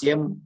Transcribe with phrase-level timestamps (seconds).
[0.00, 0.40] Всем,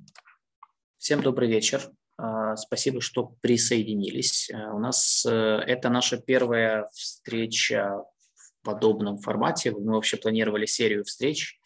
[0.99, 1.89] всем добрый вечер.
[2.19, 4.51] А, спасибо, что присоединились.
[4.53, 8.03] А, у нас э, это наша первая встреча
[8.35, 9.71] в подобном формате.
[9.71, 11.61] Мы вообще планировали серию встреч,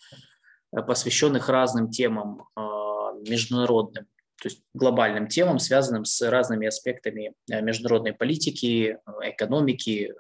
[0.77, 4.05] э, посвященных разным темам а, международным,
[4.37, 10.13] то есть глобальным темам, связанным с разными аспектами э, международной политики, экономики,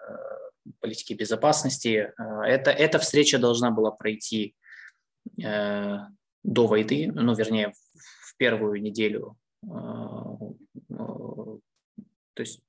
[0.80, 2.14] политики безопасности.
[2.16, 4.55] Это, эта встреча должна была пройти
[6.43, 10.95] до войны, ну, вернее, в первую неделю, э, э,
[12.34, 12.60] то есть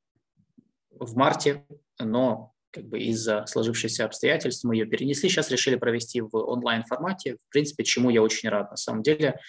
[0.91, 1.65] в марте,
[1.99, 5.29] но как бы из-за сложившихся обстоятельств мы ее перенесли.
[5.29, 9.39] Сейчас решили провести в онлайн-формате, в принципе, чему я очень рад на самом деле.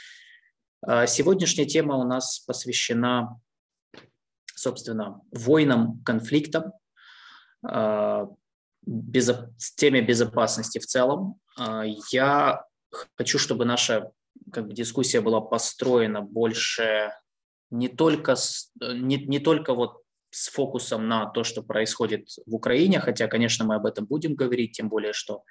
[0.87, 3.41] Э, сегодняшняя тема у нас посвящена,
[4.55, 6.73] собственно, войнам, конфликтам,
[9.77, 11.39] теме безопасности в целом.
[12.11, 12.64] Я
[13.17, 14.11] хочу, чтобы наша
[14.53, 17.12] как бы дискуссия была построена больше
[17.71, 23.01] не только, с, не, не только вот с фокусом на то, что происходит в Украине,
[23.01, 25.42] хотя, конечно, мы об этом будем говорить, тем более, что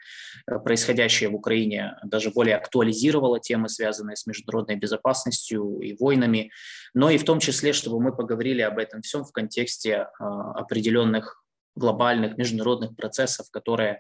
[0.48, 6.52] э, происходящее в Украине даже более актуализировало темы, связанные с международной безопасностью и войнами,
[6.94, 11.44] но и в том числе, чтобы мы поговорили об этом всем в контексте э, определенных
[11.76, 14.00] глобальных международных процессов, которые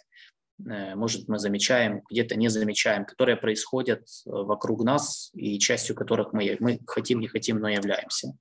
[0.60, 6.58] может, мы замечаем, где-то не замечаем, которые происходят э, вокруг нас и частью которых мы,
[6.60, 8.34] мы хотим, не хотим, но являемся.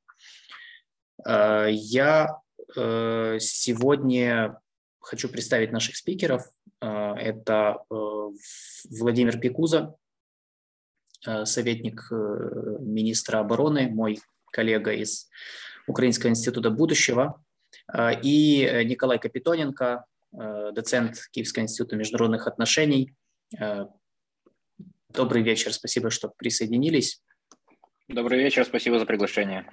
[1.27, 2.41] Э, я
[3.41, 4.61] сегодня
[5.01, 6.43] хочу представить наших спикеров.
[6.81, 7.79] Это
[8.91, 9.95] Владимир Пикуза,
[11.45, 14.21] советник министра обороны, мой
[14.53, 15.31] коллега из
[15.87, 17.43] Украинского института будущего,
[18.23, 23.15] и Николай Капитоненко, Э, доцент Киевского института международных отношений.
[23.59, 23.87] Э,
[25.09, 27.23] добрый вечер, спасибо, что присоединились.
[28.09, 29.71] Добрый вечер, спасибо за приглашение.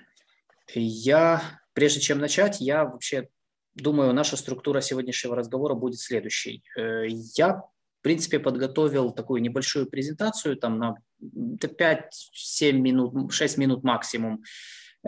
[0.73, 1.41] Я,
[1.73, 3.27] прежде чем начать, я вообще
[3.75, 6.63] думаю, наша структура сегодняшнего разговора будет следующей.
[6.77, 14.43] Э, я, в принципе, подготовил такую небольшую презентацию, там на 5-7 минут, 6 минут максимум,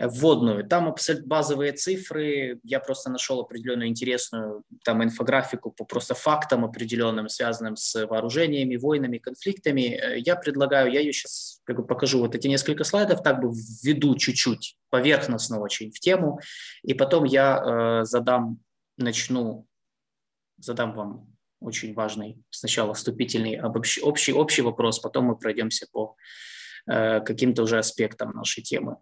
[0.06, 0.64] вводную.
[0.64, 2.60] Там абсолютно базовые цифры.
[2.62, 9.18] Я просто нашел определенную интересную там инфографику по просто фактам определенным, связанным с вооружениями, войнами,
[9.18, 9.98] конфликтами.
[10.00, 13.50] Э, я предлагаю, я ее сейчас как бы покажу вот эти несколько слайдов, так бы
[13.50, 16.40] введу чуть-чуть, поверхностно очень в тему,
[16.82, 18.60] и потом я э, задам,
[18.96, 19.66] начну,
[20.58, 26.14] задам вам очень важный сначала вступительный общий, общий, общий вопрос, потом мы пройдемся по
[26.86, 28.98] э, каким-то уже аспектам нашей темы.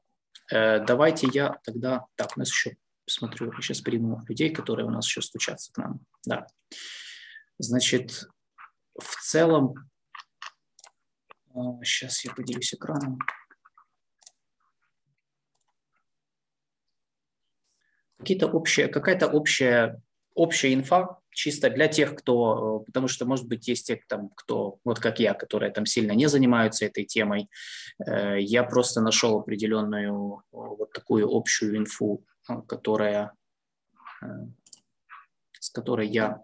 [0.53, 2.07] Э, давайте я тогда...
[2.15, 2.77] Так, у нас еще,
[3.07, 6.01] смотрю, сейчас приму людей, которые у нас еще стучатся к нам.
[6.25, 6.47] Да.
[7.59, 8.29] Значит,
[8.99, 9.75] в целом...
[11.83, 13.19] Сейчас э, я поделюсь экраном.
[18.19, 20.01] Какие-то общие, какая-то общая,
[20.35, 24.81] общая инфа, чисто для тех, кто, э, потому что, может быть, есть те, там, кто,
[24.85, 27.51] вот как я, которые там сильно не занимаются этой темой.
[28.05, 33.33] Э, я просто нашел определенную вот такую общую инфу, э, которая,
[35.61, 36.43] с которой я,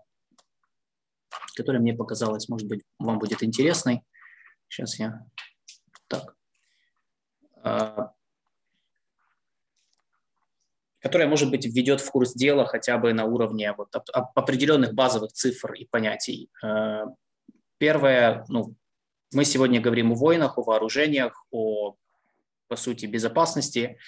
[1.57, 4.03] которая мне показалась, может быть, вам будет интересной.
[4.69, 5.25] Сейчас я
[6.07, 6.37] так
[11.03, 15.73] которая, может быть, введет в курс дела хотя бы на уровне вот, определенных базовых цифр
[15.73, 16.49] и понятий.
[16.65, 17.07] Э,
[17.79, 18.77] первое, ну,
[19.33, 21.97] мы сегодня говорим о войнах, о вооружениях, о,
[22.69, 23.99] по сути, безопасности.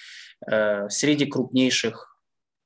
[0.49, 2.17] Э, среди крупнейших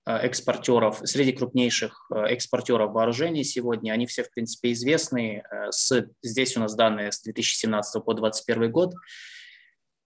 [0.06, 5.44] э, экспортеров, среди крупнейших экспортеров вооружений сегодня, они все, в принципе, известны.
[5.72, 8.94] С, здесь у нас данные с 2017 по 2021 год.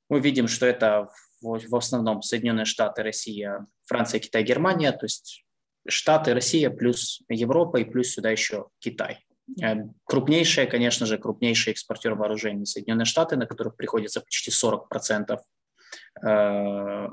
[0.07, 1.09] Мы видим, что это
[1.43, 5.45] в основном Соединенные Штаты, Россия, Франция, Китай, Германия, то есть
[5.87, 9.25] Штаты, Россия плюс Европа и плюс сюда еще Китай.
[9.61, 15.37] Э, крупнейшие, конечно же, крупнейший экспортер вооружений Соединенные Штаты, на которых приходится почти 40%
[16.25, 17.09] э,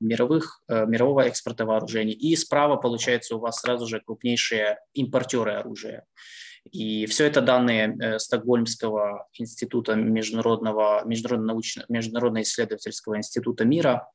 [0.00, 2.12] мировых, э, мирового экспорта вооружений.
[2.12, 6.04] И справа, получается, у вас сразу же крупнейшие импортеры оружия.
[6.64, 14.10] И все это данные э, Стокгольмского института международного, международно-научного, международно-исследовательского института мира.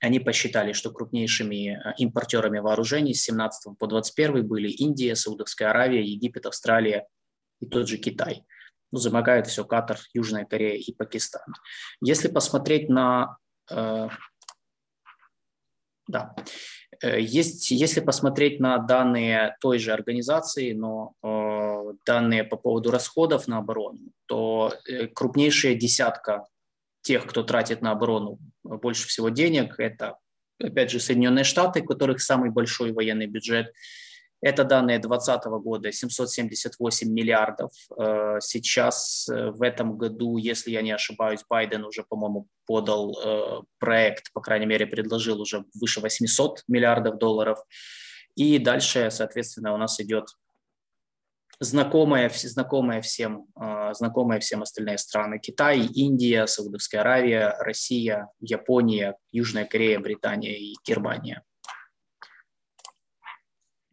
[0.00, 6.02] Они посчитали, что крупнейшими э, импортерами вооружений с 17 по 21 были Индия, Саудовская Аравия,
[6.02, 7.06] Египет, Австралия
[7.60, 8.44] и тот же Китай.
[8.92, 11.54] Ну, замыкает все Катар, Южная Корея и Пакистан.
[12.00, 13.38] Если посмотреть на
[13.70, 14.08] э,
[16.08, 16.34] да.
[17.02, 21.14] Э, есть, если посмотреть на данные той же организации, но
[22.06, 26.46] данные по поводу расходов на оборону, то э, крупнейшая десятка
[27.02, 30.18] тех, кто тратит на оборону больше всего денег, это,
[30.60, 33.72] опять же, Соединенные Штаты, у которых самый большой военный бюджет.
[34.42, 37.72] Это данные 2020 года, 778 миллиардов.
[37.98, 43.62] Э, сейчас э, в этом году, если я не ошибаюсь, Байден уже, по-моему, подал э,
[43.78, 47.58] проект, по крайней мере, предложил уже выше 800 миллиардов долларов.
[48.34, 50.28] И дальше, соответственно, у нас идет
[51.58, 53.46] знакомые, знакомые, всем,
[53.92, 55.38] знакомые всем остальные страны.
[55.38, 61.42] Китай, Индия, Саудовская Аравия, Россия, Япония, Южная Корея, Британия и Германия.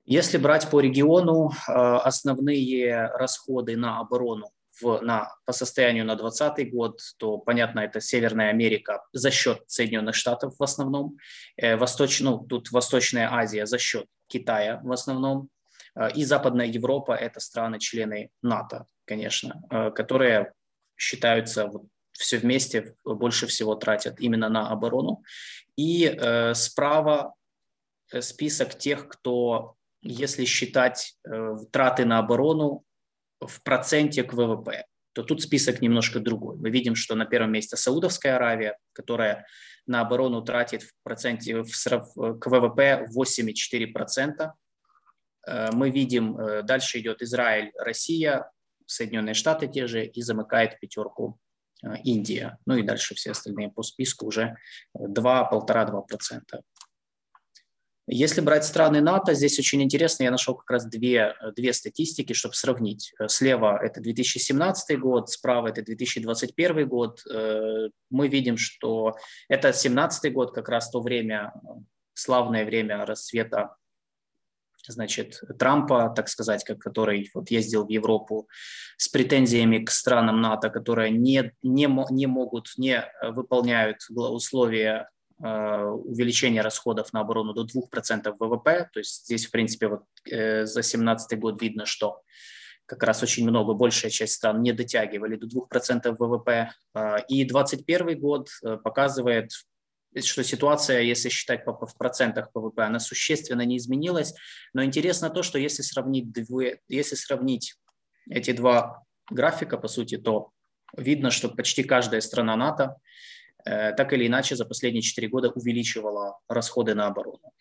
[0.05, 4.51] Если брать по региону, э, основные расходы на оборону
[4.81, 10.15] в, на, по состоянию на 2020 год, то, понятно, это Северная Америка за счет Соединенных
[10.15, 11.17] Штатов в основном,
[11.57, 15.49] э, Восточ, ну, тут Восточная Азия за счет Китая в основном,
[15.95, 19.61] э, и Западная Европа– это страны-члены НАТО, конечно,
[19.95, 20.53] которые
[20.97, 21.71] считаются
[22.11, 25.23] все вместе больше всего тратят именно на оборону.
[25.75, 27.33] И э, справа
[28.19, 32.83] список тех, кто если считать э, траты на оборону
[33.39, 36.57] в проценте к ВВП, то тут список немножко другой.
[36.57, 39.45] Мы видим, что на первом месте Саудовская Аравия, которая
[39.85, 44.51] на оборону тратит в проценте в, к ВВП 8,4%.
[45.47, 48.49] Э, мы видим, э, дальше идет Израиль, Россия,
[48.85, 51.39] Соединенные Штаты те же, и замыкает пятерку
[52.03, 52.57] Индия.
[52.65, 54.55] Ну и дальше все остальные по списку уже
[54.97, 56.61] 2-1,5-2%.
[58.05, 62.53] Если брать страны НАТО, здесь очень интересно, я нашел как раз две, две статистики, чтобы
[62.53, 63.13] сравнить.
[63.27, 67.21] Слева это 2017 год, справа это 2021 год.
[67.31, 69.15] Э, мы видим, что
[69.47, 71.53] это 2017 год, как раз то время,
[72.13, 73.75] славное время расцвета
[74.85, 78.49] значит, Трампа, так сказать, как, который вот ездил в Европу
[78.97, 86.61] с претензиями к странам НАТО, которые не, не, не могут, не выполняют условия Э, увеличение
[86.61, 88.89] расходов на оборону до 2% ВВП.
[88.93, 92.21] То есть здесь, в принципе, вот э, за 2017 год видно, что
[92.85, 96.71] как раз очень много, большая часть стран не дотягивали до 2% ВВП.
[96.95, 98.49] Э, и 2021 год
[98.83, 99.51] показывает,
[100.23, 104.33] что ситуация, если считать в процентах ВВП, она существенно не изменилась.
[104.73, 107.75] Но интересно то, что если сравнить, две, если сравнить
[108.29, 110.51] эти два графика, по сути, то
[110.95, 113.32] видно, что почти каждая страна НАТО Э,
[113.65, 117.53] так или иначе за последние 4 года увеличивала расходы на оборону.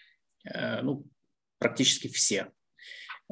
[0.44, 1.04] Э, ну,
[1.58, 2.48] практически все,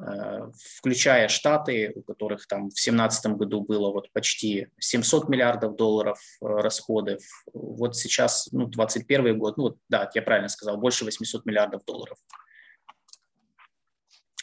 [0.00, 6.20] э, включая Штаты, у которых там в 2017 году было вот почти 700 миллиардов долларов
[6.40, 7.22] расходов.
[7.52, 12.18] Вот сейчас, ну, 2021 год, ну, да, я правильно сказал, больше 800 миллиардов долларов.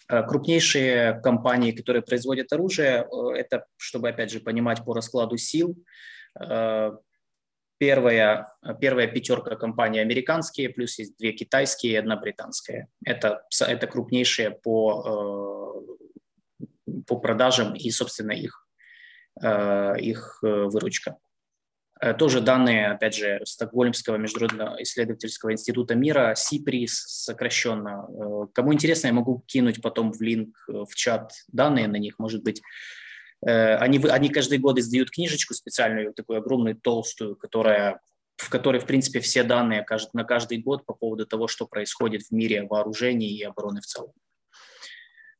[0.09, 5.75] Крупнейшие компании, которые производят оружие, это, чтобы, опять же, понимать по раскладу сил,
[7.79, 8.47] Первая,
[8.81, 12.88] первая пятерка компаний американские, плюс есть две китайские и одна британская.
[13.06, 15.85] Это, это крупнейшие по,
[16.88, 18.68] э, по продажам и, собственно, их,
[19.44, 21.18] э, их э, выручка.
[22.19, 28.07] Тоже данные, опять же, Стокгольмского международного исследовательского института мира, СИПРИС сокращенно.
[28.53, 32.62] Кому интересно, я могу кинуть потом в линк в чат данные на них, может быть,
[33.45, 38.00] они, они каждый год издают книжечку специальную, такую огромную, толстую, которая,
[38.36, 42.32] в которой, в принципе, все данные на каждый год по поводу того, что происходит в
[42.32, 44.13] мире вооружений и обороны в целом.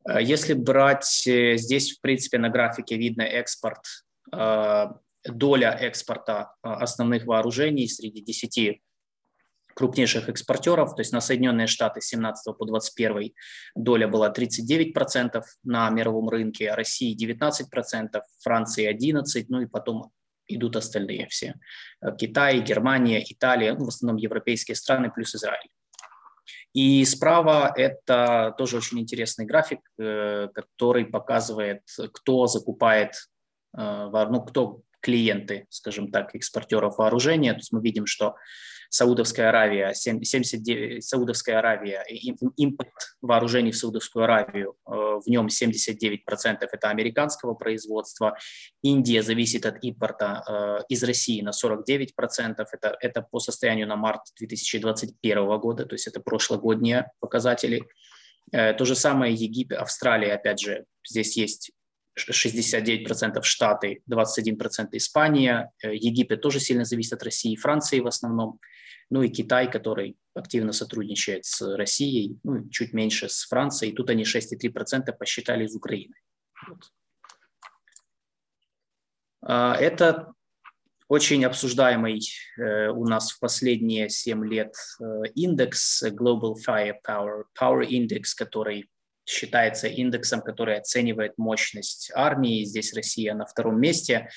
[0.08, 3.84] Э, если брать э, здесь, в принципе, на графике видно экспорт,
[5.24, 8.82] доля экспорта основных вооружений среди 10
[9.78, 13.32] крупнейших экспортеров, то есть на Соединенные Штаты с 17 по 21
[13.76, 20.12] доля была 39% на мировом рынке, России 19%, Франции 11%, ну и потом
[20.48, 21.54] идут остальные все.
[22.18, 25.70] Китай, Германия, Италия, ну, в основном европейские страны плюс Израиль.
[26.74, 33.14] И справа это тоже очень интересный график, э, который показывает, кто закупает,
[33.78, 37.54] э, ну, кто клиенты, скажем так, экспортеров вооружения.
[37.54, 38.36] То есть мы видим, что
[38.90, 42.04] Саудовская Аравия, 79, Саудовская Аравия,
[42.58, 42.92] импорт
[43.22, 48.38] вооружений в Саудовскую Аравию, э, в нем 79% это американского производства.
[48.82, 54.22] Индия зависит от импорта э, из России на 49%, это, это по состоянию на март
[54.40, 57.84] 2021 года, то есть это прошлогодние показатели.
[58.52, 61.72] Э, то же самое Египет, Австралия, опять же, здесь есть
[62.18, 68.60] 69% Штаты, 21% Испания, Египет тоже сильно зависит от России, Франции в основном
[69.10, 73.94] ну и Китай, который активно сотрудничает с Россией, ну, чуть меньше с Францией.
[73.94, 76.14] Тут они 6,3% посчитали из Украины.
[76.68, 76.92] Вот.
[79.42, 80.34] А, это
[81.08, 82.22] очень обсуждаемый
[82.58, 85.04] э, у нас в последние 7 лет э,
[85.36, 88.90] индекс Global Firepower Power Index, который
[89.26, 92.66] считается индексом, который оценивает мощность армии.
[92.66, 94.30] Здесь Россия на втором месте.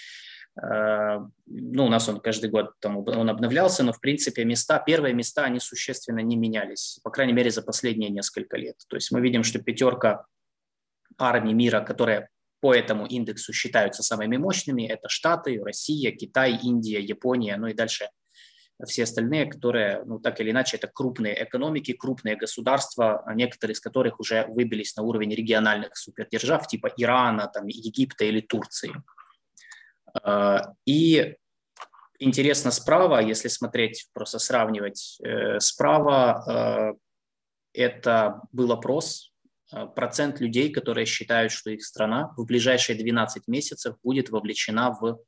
[0.62, 5.14] Э, ну, у нас он каждый год там, он обновлялся, но в принципе места, первые
[5.14, 8.76] места, они существенно не менялись, по крайней мере, за последние несколько лет.
[8.88, 10.26] То есть мы видим, что пятерка
[11.18, 12.28] армий мира, которые
[12.60, 14.86] по этому индексу считаются самыми мощными.
[14.86, 18.10] Это Штаты, Россия, Китай, Индия, Япония, ну и дальше
[18.86, 24.20] все остальные, которые, ну так или иначе, это крупные экономики, крупные государства, некоторые из которых
[24.20, 28.92] уже выбились на уровень региональных супердержав, типа Ирана, там, Египта или Турции.
[30.14, 31.36] А, и
[32.18, 36.98] интересно справа, если смотреть, просто сравнивать э, справа, э,
[37.72, 39.30] это был опрос
[39.72, 45.18] Э, процент людей, которые считают, что их страна в ближайшие 12 месяцев будет вовлечена в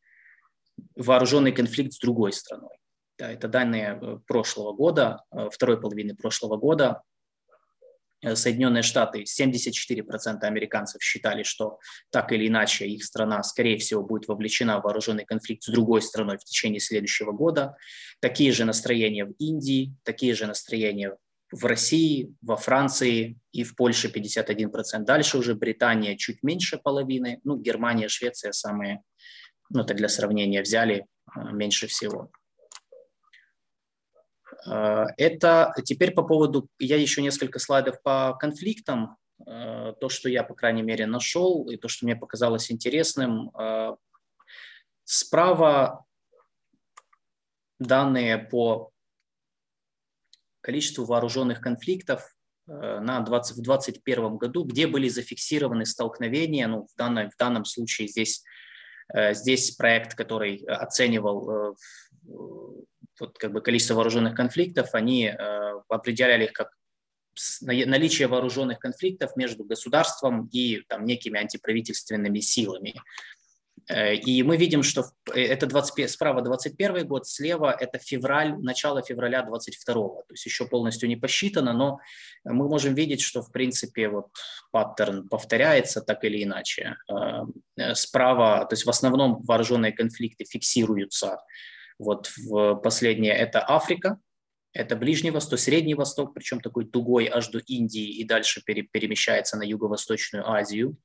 [0.97, 2.77] вооруженный конфликт с другой страной.
[3.19, 7.03] Да, это данные прошлого года, второй половины прошлого года.
[8.35, 11.79] Соединенные Штаты, 74% американцев считали, что
[12.11, 16.38] так или иначе их страна, скорее всего, будет вовлечена в вооруженный конфликт с другой страной
[16.38, 17.76] в течение следующего года.
[18.21, 21.17] Такие же настроения в Индии, такие же настроения
[21.50, 25.05] в России, во Франции и в Польше 51%.
[25.05, 29.02] Дальше уже Британия чуть меньше половины, ну, Германия, Швеция самые,
[29.69, 32.31] ну, это для сравнения взяли а, меньше всего.
[34.66, 39.16] А, это теперь по поводу, я еще несколько слайдов по конфликтам,
[39.47, 43.50] а, то, что я, по крайней мере, нашел, и то, что мне показалось интересным.
[45.04, 46.04] Справа
[47.78, 48.92] данные по
[50.62, 52.35] количеству вооруженных конфликтов
[52.66, 57.64] э, на 20, в 2021 году, где были зафиксированы столкновения, ну, в, данном, в данном
[57.64, 58.42] случае здесь,
[59.12, 61.75] э, здесь проект, который оценивал э,
[63.23, 65.33] вот, как бы количество вооруженных конфликтов, они
[65.88, 66.71] определяли их как
[67.62, 72.95] наличие вооруженных конфликтов между государством и там, некими антиправительственными силами.
[73.88, 79.02] Э, и мы видим, что э, это 20, справа 21 год, слева это февраль, начало
[79.02, 81.99] февраля 22 то есть еще полностью не посчитано, но
[82.45, 84.29] мы можем видеть, что в принципе вот
[84.71, 86.97] паттерн повторяется так или иначе.
[87.11, 91.38] Э, справа, то есть в основном вооруженные конфликты фиксируются
[92.03, 94.19] вот в последнее это Африка,
[94.73, 99.63] это Ближний Восток, Средний Восток, причем такой дугой аж до Индии и дальше перемещается на
[99.63, 100.97] Юго-Восточную Азию.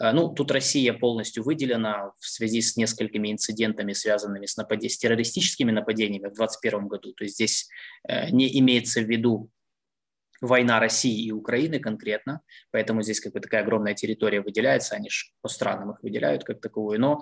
[0.00, 4.84] Э, ну, тут Россия полностью выделена в связи с несколькими инцидентами, связанными с, напад...
[4.84, 7.12] с террористическими нападениями в 2021 году.
[7.14, 7.68] То есть здесь
[8.06, 9.50] э, не имеется в виду
[10.40, 12.40] война России и Украины конкретно,
[12.70, 16.60] поэтому здесь как бы такая огромная территория выделяется, они же по странам их выделяют как
[16.60, 17.00] таковую.
[17.00, 17.20] Но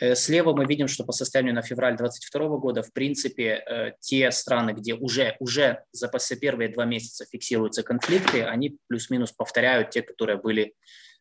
[0.00, 4.72] э, слева мы видим, что по состоянию на февраль 2022 года, в принципе, те страны,
[4.72, 6.10] где уже, уже за
[6.40, 10.74] первые два месяца фиксируются конфликты, они плюс-минус повторяют те, которые были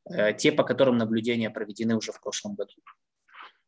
[0.10, 2.74] Э, те, по которым наблюдения проведены уже в прошлом году.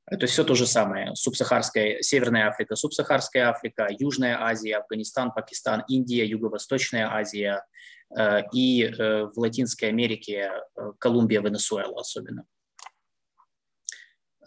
[0.09, 1.15] То есть все то же самое.
[1.15, 7.63] Субсахарская, Северная Африка, Субсахарская Африка, Южная Азия, Афганистан, Пакистан, Индия, Юго-Восточная Азия
[8.17, 10.51] э, и э, в Латинской Америке
[10.97, 12.45] Колумбия, Венесуэла особенно.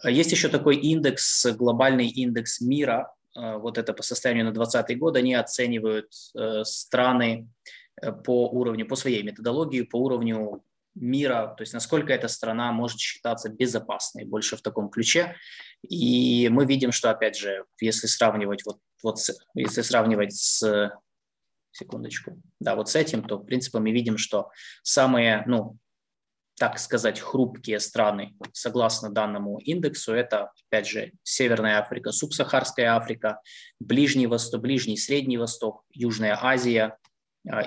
[0.03, 5.33] Есть еще такой индекс, глобальный индекс мира, вот это по состоянию на 2020 год, они
[5.33, 6.11] оценивают
[6.63, 7.47] страны
[8.25, 10.61] по уровню, по своей методологии, по уровню
[10.95, 15.35] мира, то есть насколько эта страна может считаться безопасной, больше в таком ключе.
[15.87, 19.17] И мы видим, что, опять же, если сравнивать, вот, вот
[19.55, 20.91] если сравнивать с,
[21.71, 24.49] секундочку, да, вот с этим, то, в принципе, мы видим, что
[24.83, 25.77] самые, ну,
[26.57, 33.41] так сказать, хрупкие страны, согласно данному индексу, это, опять же, Северная Африка, Субсахарская Африка,
[33.79, 36.97] Ближний Восток, Ближний Средний Восток, Южная Азия,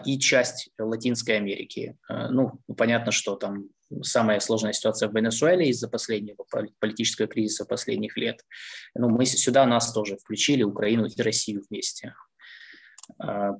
[0.05, 1.97] и часть Латинской Америки.
[2.09, 3.69] А, ну, понятно, что там
[4.03, 6.45] самая сложная ситуация в Венесуэле из-за последнего
[6.79, 8.41] политического кризиса последних лет.
[8.95, 12.15] Ну, мы сюда нас тоже включили, Украину и Россию вместе.
[13.19, 13.53] А,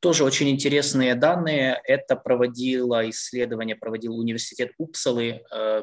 [0.00, 1.80] тоже очень интересные данные.
[1.84, 5.42] Это проводило исследование, проводил университет Упсалы,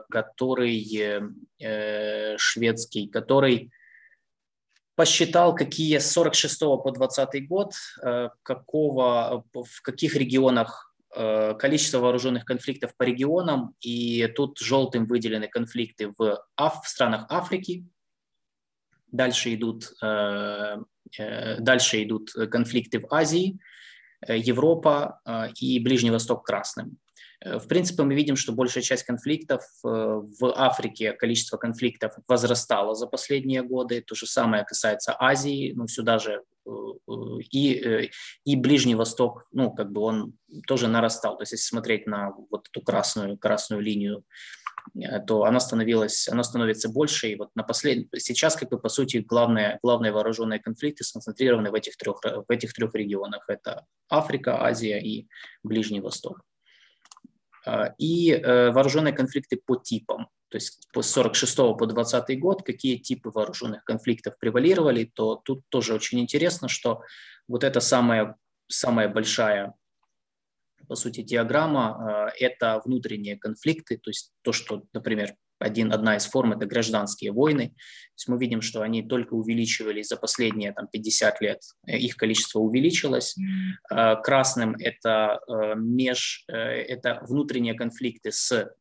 [0.10, 3.72] который э, шведский, который
[4.98, 7.74] посчитал, какие с 46 по 20 год,
[8.04, 15.48] э, какого, в каких регионах э, количество вооруженных конфликтов по регионам, и тут желтым выделены
[15.48, 17.86] конфликты в, Аф, в странах Африки,
[19.12, 20.78] дальше идут, э,
[21.60, 23.60] дальше идут конфликты в Азии,
[24.28, 25.22] Европа
[25.62, 26.98] и Ближний Восток красным.
[27.42, 32.96] Э, в принципе, мы видим, что большая часть конфликтов э, в Африке, количество конфликтов возрастало
[32.96, 34.02] за последние годы.
[34.02, 36.72] То же самое касается Азии, ну, сюда же э,
[37.52, 38.12] и,
[38.46, 40.34] и Ближний Восток, ну, как бы он
[40.68, 41.38] тоже нарастал.
[41.38, 44.24] То есть, если смотреть на вот эту красную, красную линию,
[45.28, 47.28] то она становилась, она становится больше.
[47.28, 48.08] И вот на послед...
[48.18, 52.72] сейчас, как бы, по сути, главные, главные вооруженные конфликты сконцентрированы в этих трех, в этих
[52.72, 53.44] трех регионах.
[53.50, 55.28] Это Африка, Азия и
[55.62, 56.42] Ближний Восток.
[57.68, 60.30] А, и э, вооруженные конфликты по типам.
[60.50, 65.94] То есть с 46 по 20 год какие типы вооруженных конфликтов превалировали, то тут тоже
[65.94, 67.02] очень интересно, что
[67.50, 68.38] вот эта самая,
[68.70, 69.74] самая большая,
[70.88, 76.26] по сути, диаграмма э,– это внутренние конфликты, то есть то, что, например, один, одна из
[76.26, 77.70] форм– это гражданские войны.
[77.70, 82.16] То есть мы видим, что они только увеличивались за последние там, 50 лет, э, их
[82.16, 83.36] количество увеличилось.
[83.92, 88.72] Э, красным– это, э, меж, это внутренние конфликты с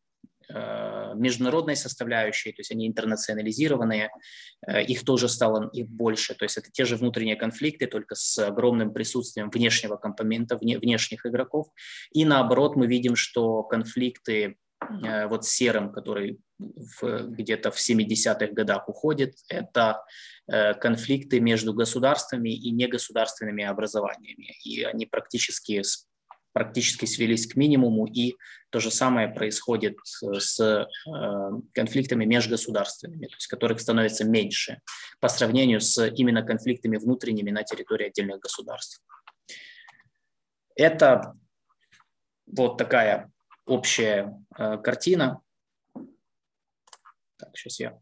[0.48, 4.10] международной составляющей, то есть они интернационализированные,
[4.86, 8.92] их тоже стало их больше, то есть это те же внутренние конфликты, только с огромным
[8.92, 11.66] присутствием внешнего компонента, внешних игроков.
[12.12, 14.56] И наоборот, мы видим, что конфликты
[15.28, 20.04] вот серым, который где-то в 70-х годах уходит, это
[20.46, 24.54] э, конфликты между государствами и негосударственными образованиями.
[24.64, 25.82] И они практически,
[26.52, 28.34] практически свелись к минимуму, и
[28.70, 30.86] то же самое происходит с э,
[31.72, 34.80] конфликтами межгосударственными, то есть которых становится меньше
[35.20, 39.02] по сравнению с именно конфликтами внутренними на территории отдельных государств.
[40.74, 41.34] Это
[42.46, 43.30] вот такая
[43.66, 45.42] общая э, картина.
[47.36, 48.00] Так, сейчас я...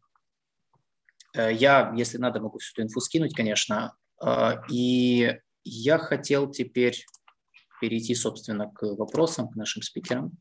[1.35, 3.97] Э, я, если надо, могу всю эту инфу скинуть, конечно.
[4.23, 7.05] Э, и я хотел теперь
[7.81, 10.33] перейти, собственно, к вопросам, к нашим спикерам.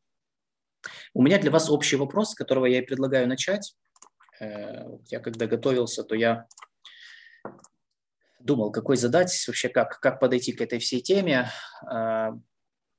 [1.14, 3.76] У меня для вас общий вопрос, с которого я и предлагаю начать.
[4.40, 6.46] Я когда готовился, то я
[8.40, 11.50] думал, какой задать, вообще как, как подойти к этой всей теме.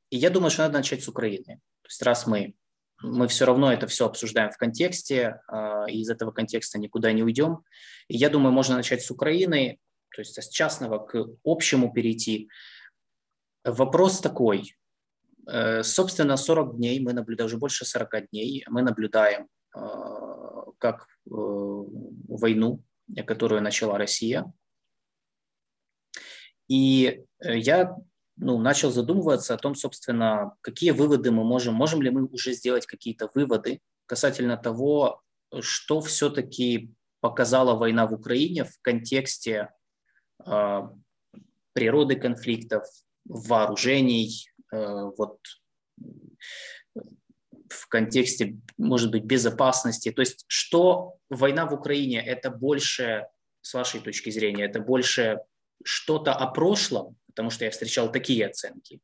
[0.09, 1.61] И я думаю, что надо начать с Украины.
[1.85, 2.55] То есть раз мы
[3.03, 7.23] мы все равно это все обсуждаем в контексте, а, и из этого контекста никуда не
[7.23, 7.63] уйдем.
[8.09, 9.79] И я думаю, можно начать с Украины,
[10.11, 12.49] то есть с частного к общему перейти.
[13.65, 14.75] Вопрос такой.
[15.47, 19.49] Э, собственно, 40 дней, мы наблюдаем, уже больше 40 дней, мы наблюдаем
[20.79, 22.83] как э, войну,
[23.27, 24.53] которую начала Россия.
[26.69, 27.97] И э, я
[28.37, 32.87] ну, начал задумываться о том, собственно, какие выводы мы можем, можем ли мы уже сделать
[32.87, 35.23] какие-то выводы касательно того,
[35.61, 39.71] что все-таки показала война в Украине в контексте
[40.45, 40.81] э,
[41.73, 42.85] природы конфликтов,
[43.25, 45.39] вооружений, э, вот
[47.69, 50.11] в контексте, может быть, безопасности.
[50.11, 53.27] То есть, что война в Украине– это больше,
[53.63, 55.41] с вашей точки зрения, это больше
[55.83, 59.01] что-то о прошллом, потому что я встречал такие оценки.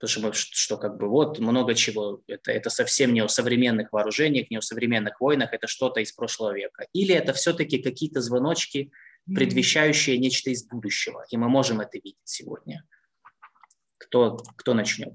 [0.00, 4.50] Потому что, что как бы вот много чего, это, это совсем не о современных вооружениях,
[4.50, 6.86] не о современных войнах, это что-то из прошлого века.
[6.92, 8.90] Или это все-таки какие-то звоночки,
[9.32, 12.84] предвещающие нечто из будущего, и мы можем это видеть сегодня.
[13.98, 15.14] Кто, кто начнет?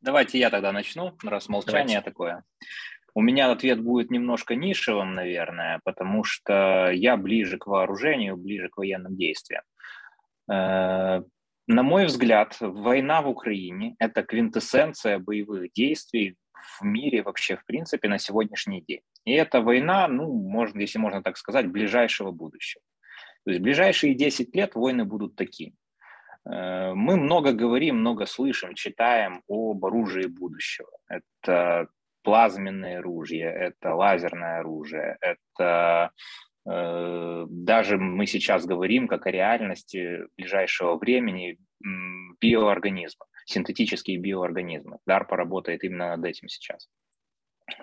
[0.00, 2.10] Давайте я тогда начну, раз молчание Давайте.
[2.10, 2.44] такое.
[3.18, 8.76] У меня ответ будет немножко нишевым, наверное, потому что я ближе к вооружению, ближе к
[8.76, 9.62] военным действиям.
[10.48, 11.22] Э,
[11.66, 16.36] на мой взгляд, война в Украине– это квинтэссенция боевых действий
[16.78, 19.02] в мире вообще, в принципе, на сегодняшний день.
[19.24, 22.84] И эта война, ну, можно, если можно так сказать, ближайшего будущего.
[23.44, 25.74] То есть ближайшие 10 лет войны будут такими.
[26.48, 30.90] Э, мы много говорим, много слышим, читаем об оружии будущего.
[31.08, 31.88] Это
[32.22, 36.10] плазменное оружие, это лазерное оружие, это
[36.68, 41.58] э, даже мы сейчас говорим как о реальности ближайшего времени
[42.40, 44.98] биоорганизма, синтетические биоорганизмы.
[45.08, 46.88] DARPA работает именно над этим сейчас.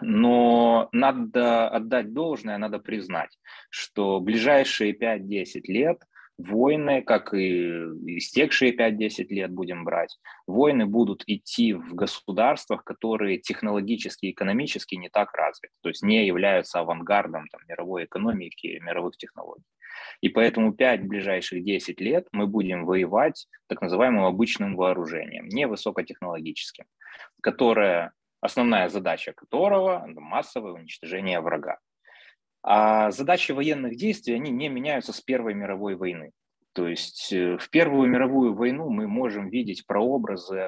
[0.02, 3.38] Но надо отдать должное, надо признать,
[3.70, 6.02] что ближайшие 5-10 лет–
[6.38, 7.70] Войны, как и
[8.18, 10.18] истекшие 5-10 лет будем брать,
[10.48, 16.26] войны будут идти в государствах, которые технологически и экономически не так развиты, то есть не
[16.28, 19.64] являются авангардом там, мировой экономики, мировых технологий.
[20.20, 26.86] И поэтому 5 ближайших 10 лет мы будем воевать так называемым обычным вооружением, не высокотехнологическим,
[27.42, 31.80] которое, основная задача которого– массовое уничтожение врага.
[32.68, 36.32] А задачи военных действий, они не меняются с Первой мировой войны.
[36.74, 40.62] То есть э, в Первую мировую войну мы можем видеть прообразы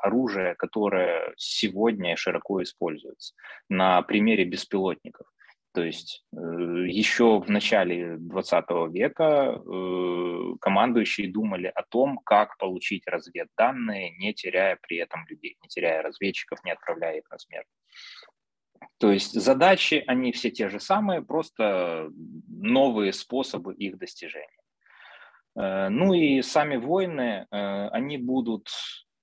[0.00, 3.34] оружия, которое сегодня широко используется
[3.68, 5.26] на примере беспилотников.
[5.72, 13.08] То есть э, еще в начале 20 века э, командующие думали о том, как получить
[13.08, 17.66] разведданные, не теряя при этом людей, не теряя разведчиков, не отправляя их на смерть.
[18.98, 22.10] То есть задачи, они все те же самые, просто
[22.48, 24.48] новые способы их достижения.
[25.56, 28.68] Э, ну и сами войны, они будут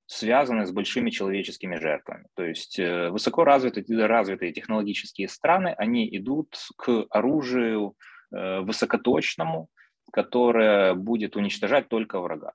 [0.08, 2.26] связаны с большими человеческими жертвами.
[2.34, 7.96] То есть э, высоко развитые, развитые технологические страны, они идут к оружию
[8.32, 9.68] э, высокоточному,
[10.12, 12.54] которое будет уничтожать только врага.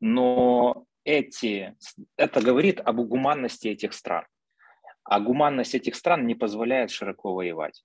[0.00, 1.76] Но эти,
[2.16, 4.24] это говорит об гуманности этих стран.
[5.10, 7.82] А гуманность этих стран не позволяет широко воевать.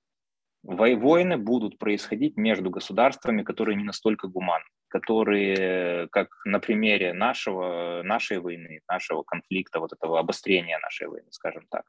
[0.64, 8.40] Войны будут происходить между государствами, которые не настолько гуманны которые, как на примере нашего, нашей
[8.40, 11.84] войны, нашего конфликта, вот этого обострения нашей войны, скажем так,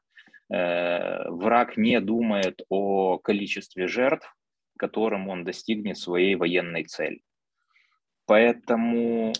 [0.49, 4.35] э, враг не думает о количестве жертв,
[4.77, 7.21] которым он достигнет своей военной цели.
[8.25, 9.31] Поэтому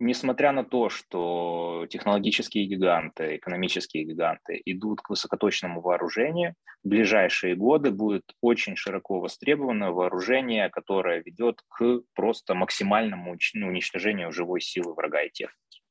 [0.00, 7.90] несмотря на то, что технологические гиганты, экономические гиганты идут к высокоточному вооружению, в ближайшие годы
[7.90, 15.22] будет очень широко востребовано вооружение, которое ведет к просто максимальному ну, уничтожению живой силы врага
[15.22, 15.82] и техники.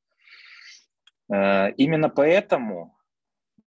[1.31, 2.97] Э, именно поэтому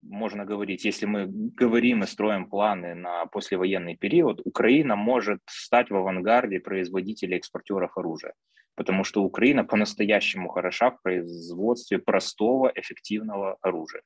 [0.02, 5.96] можно говорить, если мы говорим и строим планы на послевоенный период, Украина может стать в
[5.98, 8.34] авангарде производителей экспортеров оружия
[8.80, 14.04] потому что Украина по-настоящему хороша в производстве простого, эффективного оружия.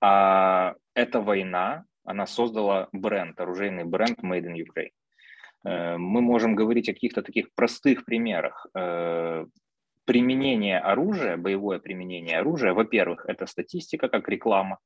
[0.00, 4.90] А эта война, она создала бренд, оружейный бренд Made in Ukraine.
[5.64, 8.66] Э, мы можем говорить о каких-то таких простых примерах.
[8.74, 9.46] Э,
[10.04, 14.78] применение оружия, боевое применение оружия, во-первых, это статистика как реклама,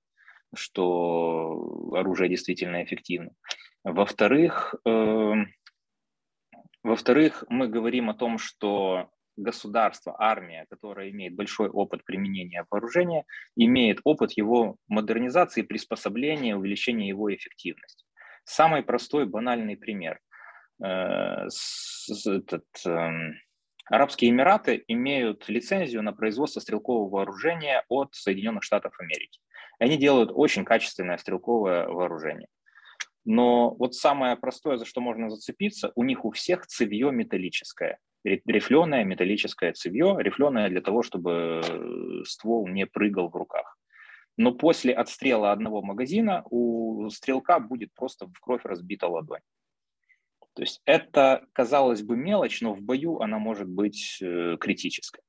[0.54, 3.30] что оружие действительно эффективно.
[3.82, 5.34] Во-вторых, э,
[6.88, 13.24] во-вторых, мы говорим о том, что государство, армия, которая имеет большой опыт применения вооружения,
[13.56, 18.04] имеет опыт его модернизации, приспособления, увеличения его эффективности.
[18.44, 20.18] Самый простой, банальный пример.
[20.82, 21.46] Э,
[22.26, 23.34] этот, эм,
[23.90, 29.40] Арабские Эмираты имеют лицензию на производство стрелкового вооружения от Соединенных Штатов Америки.
[29.78, 32.48] Они делают очень качественное стрелковое вооружение.
[33.30, 37.98] Но вот самое простое, за что можно зацепиться, у них у всех цевье металлическое.
[38.24, 43.76] Рифленое металлическое цевье, рифленое для того, чтобы э, ствол не прыгал в руках.
[44.38, 49.42] Но после отстрела одного магазина у стрелка будет просто в кровь разбита ладонь.
[50.54, 55.22] То есть это, казалось бы, мелочь, но в бою она может быть э, критической.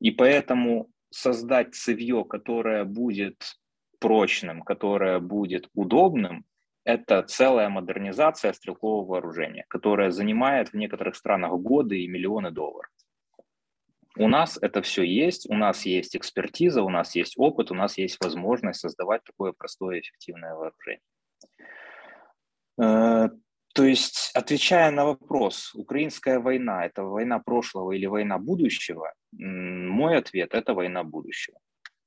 [0.00, 3.58] И поэтому создать цевье, которое будет
[3.98, 6.46] прочным, которое будет удобным,
[6.86, 12.90] это целая модернизация стрелкового вооружения, которая занимает в некоторых странах годы и миллионы долларов.
[14.16, 17.98] У нас это все есть, у нас есть экспертиза, у нас есть опыт, у нас
[17.98, 21.02] есть возможность создавать такое простое эффективное вооружение.
[22.80, 23.30] Э,
[23.74, 30.50] то есть, отвечая на вопрос, украинская война– это война прошлого или война будущего, мой ответ–
[30.54, 31.58] это война будущего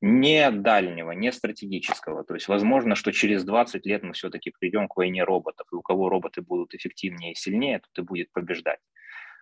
[0.02, 2.24] не дальнего, не стратегического.
[2.24, 5.82] То есть возможно, что через 20 лет мы все-таки придем к войне роботов, и у
[5.82, 8.80] кого роботы будут эффективнее и сильнее, тот и будет побеждать.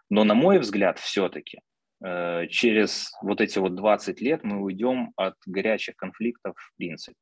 [0.10, 1.62] Но на мой взгляд, все-таки
[2.04, 7.18] э, через вот эти вот 20 лет мы уйдем от горячих конфликтов в принципе.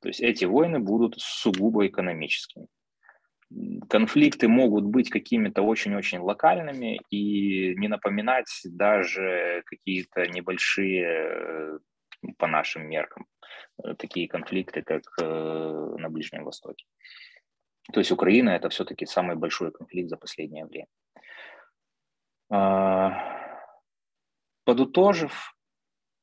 [0.00, 2.66] То есть эти войны будут сугубо экономическими.
[3.88, 11.78] Конфликты могут быть какими-то очень-очень локальными и не напоминать даже какие-то небольшие э,
[12.38, 13.26] по нашим меркам,
[13.82, 16.86] э, такие конфликты, как э, на Ближнем Востоке.
[17.92, 20.86] То есть Украина– это все-таки самый большой конфликт за последнее время.
[22.50, 23.60] А,
[24.64, 25.54] подытожив,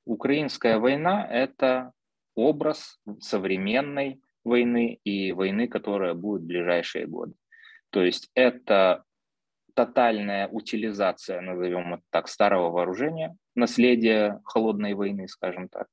[0.06, 1.92] украинская война– это
[2.36, 7.34] образ современной войны и войны, которая будет в ближайшие годы.
[7.92, 9.04] То есть это
[9.74, 15.88] тотальная утилизация, назовем это так, старого вооружения, наследие холодной войны, скажем так,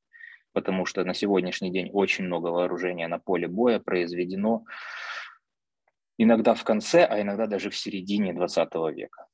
[0.53, 4.64] потому что на сегодняшний день очень много вооружения на поле боя произведено
[6.19, 9.28] иногда в конце, а иногда даже в середине 20 века.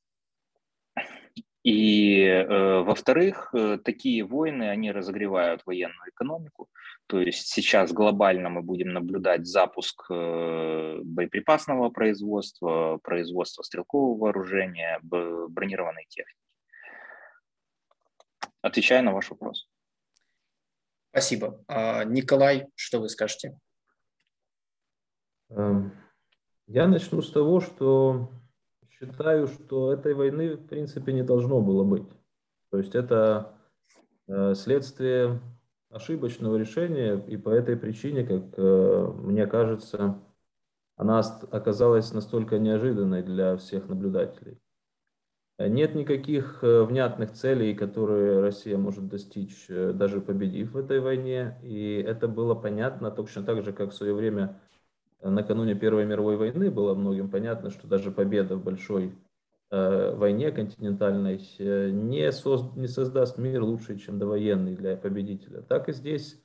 [1.64, 6.68] И, э, во-вторых, э, такие войны, они разогревают военную экономику.
[7.06, 16.04] То есть сейчас глобально мы будем наблюдать запуск э, боеприпасного производства, производства стрелкового вооружения, бронированной
[16.06, 16.38] техники.
[18.60, 19.66] отвечаю на ваш вопрос.
[21.12, 21.64] Спасибо.
[21.66, 23.58] А, Николай, что вы скажете?
[25.48, 25.92] Эм,
[26.66, 28.30] я начну с того, что
[28.98, 32.08] считаю, что этой войны в принципе не должно было быть.
[32.70, 33.54] То есть это
[34.26, 35.40] э, следствие
[35.90, 40.20] ошибочного решения, и по этой причине, как э, мне кажется,
[40.96, 44.58] она оказалась настолько неожиданной для всех наблюдателей.
[45.58, 51.58] Нет никаких э, внятных целей, которые Россия может достичь, даже победив в этой войне.
[51.62, 54.60] И это было понятно точно так же, как в свое время
[55.30, 59.14] накануне Первой мировой войны было многим понятно, что даже победа в большой
[59.70, 65.62] э, войне континентальной э, не, соз, не создаст мир лучше, чем довоенный для победителя.
[65.62, 66.40] Так и здесь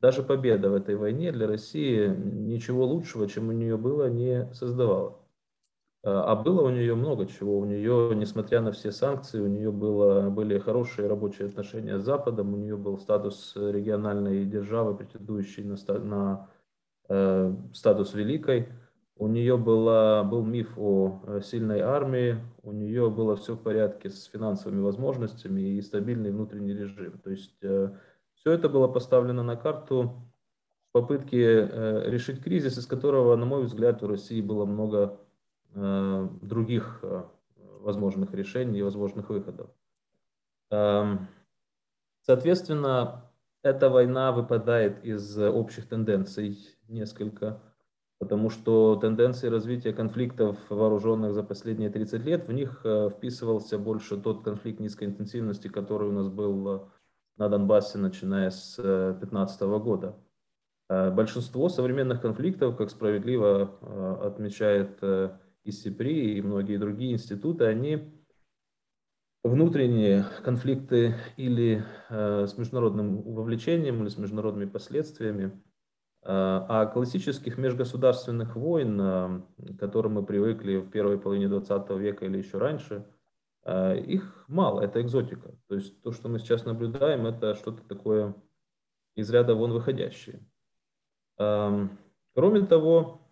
[0.00, 5.18] даже победа в этой войне для России ничего лучшего, чем у нее было, не создавала.
[6.02, 7.58] Э, а было у нее много чего.
[7.58, 12.54] У нее, несмотря на все санкции, у нее было, были хорошие рабочие отношения с Западом,
[12.54, 16.48] у нее был статус региональной державы, претендующей на, на
[17.72, 18.68] статус великой.
[19.18, 24.10] У нее была, был миф о э, сильной армии, у нее было все в порядке
[24.10, 27.18] с финансовыми возможностями и стабильный внутренний режим.
[27.18, 27.92] То есть э,
[28.34, 30.22] все это было поставлено на карту
[30.88, 31.66] в попытке
[32.10, 35.18] решить кризис, из которого, на мой взгляд, у России было много
[35.74, 37.04] других
[37.86, 39.70] возможных решений и возможных выходов.
[40.70, 41.28] Эм,
[42.22, 43.25] соответственно,
[43.66, 46.56] эта война выпадает из общих тенденций
[46.88, 47.60] несколько,
[48.18, 54.16] потому что тенденции развития конфликтов вооруженных за последние 30 лет, в них э, вписывался больше
[54.18, 56.80] тот конфликт низкой интенсивности, который у нас был э,
[57.36, 60.16] на Донбассе, начиная с 2015 э, года.
[60.88, 63.72] Большинство современных конфликтов, как справедливо
[64.22, 65.02] отмечает
[65.64, 65.72] и
[66.36, 68.15] и многие другие институты, они
[69.48, 75.62] внутренние конфликты или с международным вовлечением, или с международными последствиями.
[76.28, 82.38] А классических межгосударственных войн, а, к которым мы привыкли в первой половине 20 века или
[82.38, 83.06] еще раньше,
[83.62, 85.54] а, их мало, это экзотика.
[85.68, 88.34] То есть то, что мы сейчас наблюдаем, это что-то такое
[89.14, 90.44] из ряда вон выходящее.
[91.36, 93.30] Кроме того,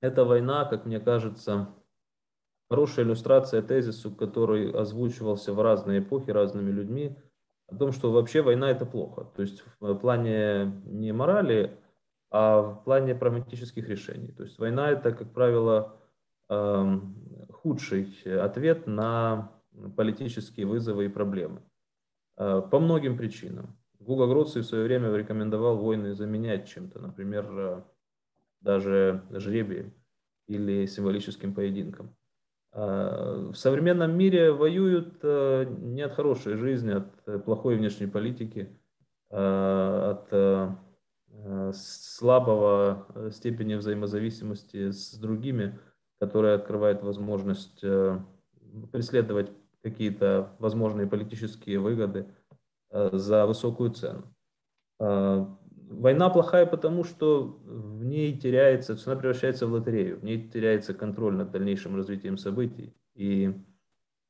[0.00, 1.74] эта война, как мне кажется,
[2.68, 7.16] хорошая иллюстрация тезису, который озвучивался в разные эпохи разными людьми,
[7.68, 9.24] о том, что вообще война это плохо.
[9.34, 11.78] То есть в плане не морали,
[12.30, 14.32] а в плане прагматических решений.
[14.32, 15.96] То есть война это, как правило,
[16.48, 17.16] эм,
[17.50, 19.52] худший ответ на
[19.96, 21.62] политические вызовы и проблемы.
[22.36, 23.76] Э, по многим причинам.
[23.98, 27.82] Гуга Гроций в свое время рекомендовал войны заменять чем-то, например, э,
[28.60, 29.94] даже жребием
[30.46, 32.15] или символическим поединком.
[32.76, 38.68] Э, в современном мире воюют не от хорошей жизни, от плохой внешней политики,
[39.30, 40.32] от
[41.44, 45.78] Э, слабого э, степени взаимозависимости с другими,
[46.18, 48.18] которая открывает возможность э,
[48.90, 49.50] преследовать
[49.82, 52.26] какие-то возможные политические выгоды
[52.90, 54.34] за высокую цену.
[55.88, 61.36] Война плохая потому, что в ней теряется, она превращается в лотерею, в ней теряется контроль
[61.36, 62.92] над дальнейшим развитием событий.
[63.14, 63.54] И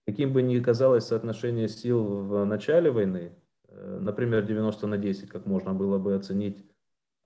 [0.07, 3.33] каким бы ни казалось соотношение сил в начале войны,
[3.71, 6.65] например, 90 на 10, как можно было бы оценить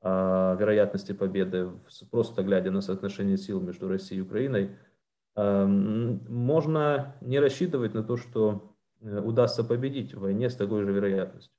[0.02, 1.70] вероятности победы,
[2.10, 4.70] просто глядя на соотношение сил между Россией и Украиной,
[5.36, 11.54] можно не рассчитывать на то, что э, удастся победить в войне с такой же вероятностью.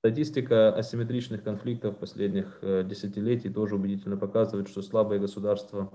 [0.00, 5.92] Статистика асимметричных конфликтов последних э, десятилетий тоже убедительно показывает, что слабые государства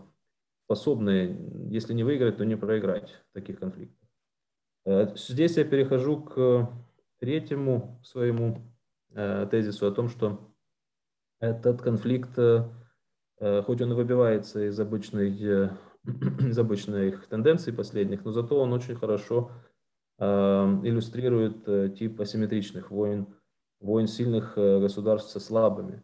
[0.65, 4.09] способны, если не выиграть, то не проиграть таких конфликтах.
[4.85, 6.69] Э, здесь я перехожу к
[7.19, 8.71] третьему своему
[9.49, 10.55] тезису о том, что
[11.39, 12.63] этот конфликт, э,
[13.39, 15.69] э, хоть он и выбивается из, обычной, э,
[16.49, 19.51] из обычных тенденций последних, но зато он очень хорошо
[20.17, 23.27] иллюстрирует тип асимметричных войн,
[23.85, 26.01] войн сильных государств со слабыми.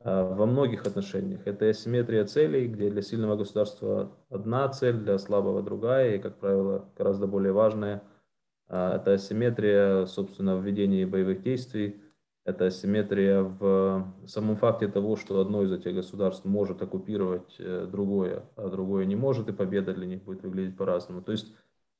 [0.00, 6.16] Во многих отношениях это асимметрия целей, где для сильного государства одна цель, для слабого другая,
[6.16, 8.02] и, как правило, гораздо более важная–
[8.68, 12.00] это асимметрия, собственно, в ведении боевых действий,
[12.44, 18.44] это асимметрия в самом факте того, что одно из этих государств может оккупировать э, другое,
[18.56, 21.22] а другое не может, и победа для них будет выглядеть по-разному.
[21.22, 21.54] То есть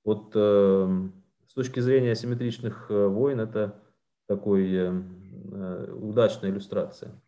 [0.05, 1.09] вот э,
[1.47, 3.81] с точки зрения асимметричных э, войн это
[4.27, 5.24] такой э, э,
[5.93, 7.21] удачная иллюстрация.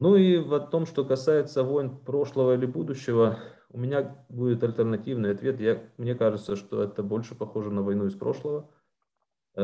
[0.00, 3.38] Ну и в том, что касается войн прошлого или будущего,
[3.70, 5.60] у меня будет альтернативный ответ.
[5.60, 8.70] Я, мне кажется, что это больше похоже на войну из прошлого.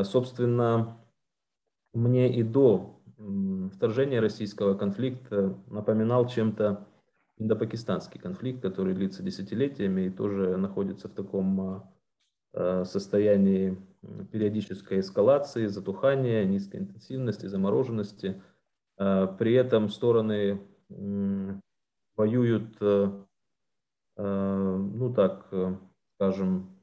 [0.03, 0.97] Собственно,
[1.93, 3.01] мне и до
[3.73, 6.87] вторжения российского конфликта напоминал чем-то
[7.37, 11.83] индопакистанский конфликт, который длится десятилетиями и тоже находится в таком
[12.53, 13.77] а, состоянии
[14.31, 18.41] периодической эскалации, затухания, низкой интенсивности, замороженности.
[18.97, 20.61] А, при этом стороны
[22.15, 23.23] воюют, э,
[24.17, 25.75] э, ну так, э,
[26.15, 26.77] скажем,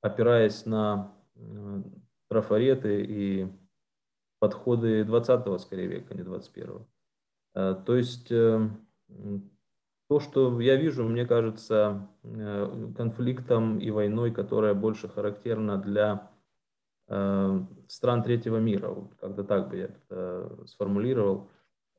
[0.00, 1.14] опираясь на
[2.28, 3.52] трафареты и
[4.40, 6.86] подходы 20-го, скорее, века, а не 21-го.
[7.84, 8.32] То есть
[10.08, 12.08] то, что я вижу, мне кажется,
[12.96, 16.30] конфликтом и войной, которая больше характерна для
[17.88, 21.50] стран третьего мира, как-то так бы я это сформулировал.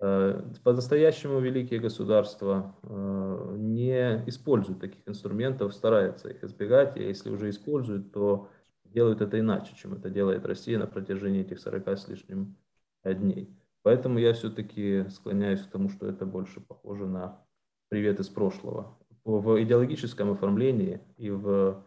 [0.02, 7.50] Э, по-настоящему великие государства э, не используют таких инструментов, стараются их избегать, и если уже
[7.50, 8.50] используют, то
[8.86, 12.56] делают это иначе, чем это делает Россия на протяжении этих 40 с лишним
[13.04, 13.54] дней.
[13.82, 17.44] Поэтому я все-таки склоняюсь к тому, что это больше похоже на
[17.90, 18.98] привет из прошлого.
[19.26, 21.84] В идеологическом оформлении и в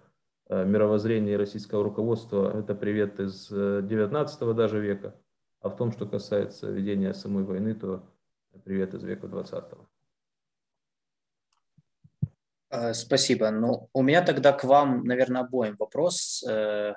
[0.48, 5.14] э, мировоззрении российского руководства это привет из 19 даже века,
[5.60, 8.04] а в том, что касается ведения самой войны, то
[8.64, 9.64] привет из века 20
[12.70, 13.50] э, Спасибо.
[13.50, 16.44] Ну, у меня тогда к вам, наверное, обоим вопрос.
[16.48, 16.94] Э,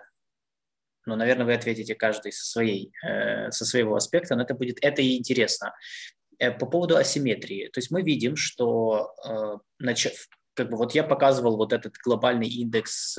[1.05, 5.03] ну, наверное, вы ответите каждый со, своей, э, со своего аспекта, но это будет это
[5.03, 5.75] и интересно.
[6.37, 7.69] По поводу асимметрии.
[7.69, 9.13] То есть мы видим, что
[10.53, 13.17] как бы вот я показывал вот этот глобальный индекс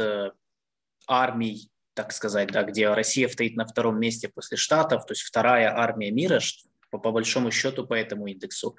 [1.07, 5.75] армий так сказать, да, где Россия стоит на втором месте после Штатов, то есть вторая
[5.75, 6.41] армия мира,
[6.91, 8.77] по, по большому счету, по этому индексу.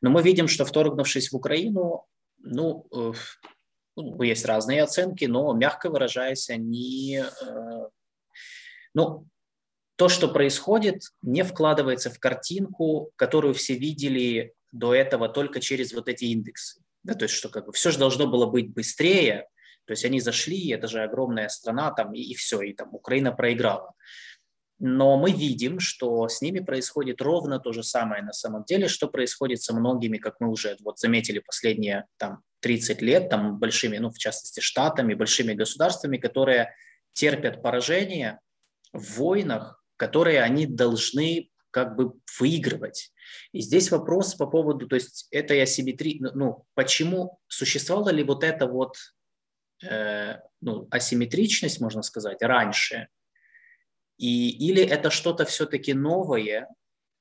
[0.00, 2.06] Но мы видим, что вторгнувшись в Украину,
[2.38, 3.12] ну, э,
[3.96, 7.88] ну есть разные оценки, но, мягко выражаясь, они, э,
[8.94, 9.26] ну,
[9.96, 16.08] то, что происходит, не вкладывается в картинку, которую все видели до этого только через вот
[16.08, 16.80] эти индексы.
[17.04, 19.46] Да, то есть, что как бы все же должно было быть быстрее,
[19.86, 23.32] то есть они зашли, это же огромная страна, там, и, и все, и там Украина
[23.32, 23.92] проиграла.
[24.80, 29.08] Но мы видим, что с ними происходит ровно то же самое на самом деле, что
[29.08, 34.10] происходит со многими, как мы уже вот заметили последние там, 30 лет, там, большими, ну,
[34.10, 36.74] в частности, штатами, большими государствами, которые
[37.12, 38.40] терпят поражение
[38.92, 43.12] в войнах, которые они должны как бы выигрывать.
[43.52, 48.66] И здесь вопрос по поводу, то есть этой асимметрии, ну, почему существовало ли вот это
[48.66, 48.96] вот
[49.82, 53.08] Э, ну, асимметричность, можно сказать, раньше,
[54.16, 56.68] и, или это что-то все-таки новое,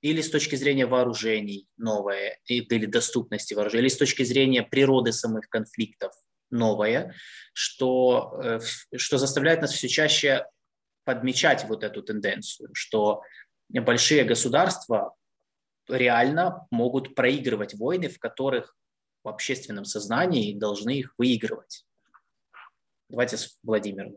[0.01, 5.49] или с точки зрения вооружений новое, или доступности вооружений, или с точки зрения природы самых
[5.49, 6.13] конфликтов
[6.51, 7.15] новое,
[7.53, 8.59] что, э,
[8.95, 10.45] что заставляет нас все чаще
[11.03, 13.21] подмечать вот эту тенденцию, что
[13.69, 15.13] большие государства
[15.87, 18.75] реально могут проигрывать войны, в которых
[19.23, 21.85] в общественном сознании должны их выигрывать.
[23.09, 24.13] Давайте с Владимиром.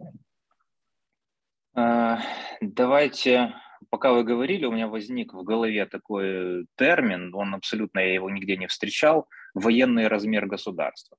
[1.75, 2.21] А,
[2.61, 3.55] давайте,
[3.91, 8.57] пока вы говорили, у меня возник в голове такой термин, он абсолютно, я его нигде
[8.57, 11.19] не встречал, военный размер государства.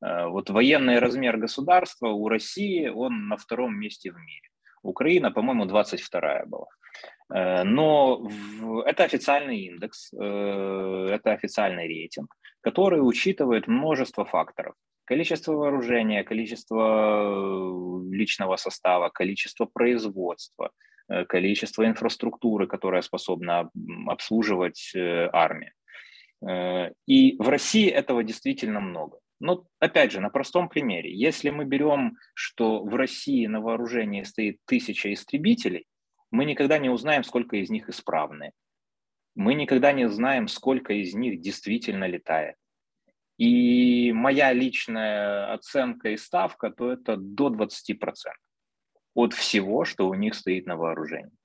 [0.00, 4.48] А, вот военный размер государства у России, он на втором месте в мире.
[4.84, 6.66] Украина, по-моему, 22 была.
[7.28, 8.26] А, но
[8.86, 18.14] это официальный индекс, э, это официальный рейтинг, который учитывает множество факторов количество вооружения, количество э,
[18.14, 20.70] личного состава, количество производства,
[21.08, 23.70] э, количество инфраструктуры, которая способна
[24.06, 25.72] обслуживать э, армию.
[27.06, 29.18] И в России этого действительно много.
[29.44, 34.56] Но опять же, на простом примере, если мы берем, что в России на вооружении стоит
[34.64, 35.84] тысяча истребителей,
[36.30, 38.52] мы никогда не узнаем, сколько из них исправны.
[39.34, 42.56] Мы никогда не знаем, сколько из них действительно летает.
[43.36, 47.98] И моя личная оценка и ставка, то это до 20%
[49.14, 51.36] от всего, что у них стоит на вооружении.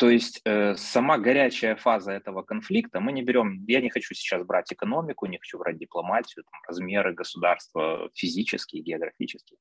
[0.00, 4.42] То есть э, сама горячая фаза этого конфликта, мы не берем, я не хочу сейчас
[4.46, 9.58] брать экономику, не хочу брать дипломатию, там, размеры государства физические, географические.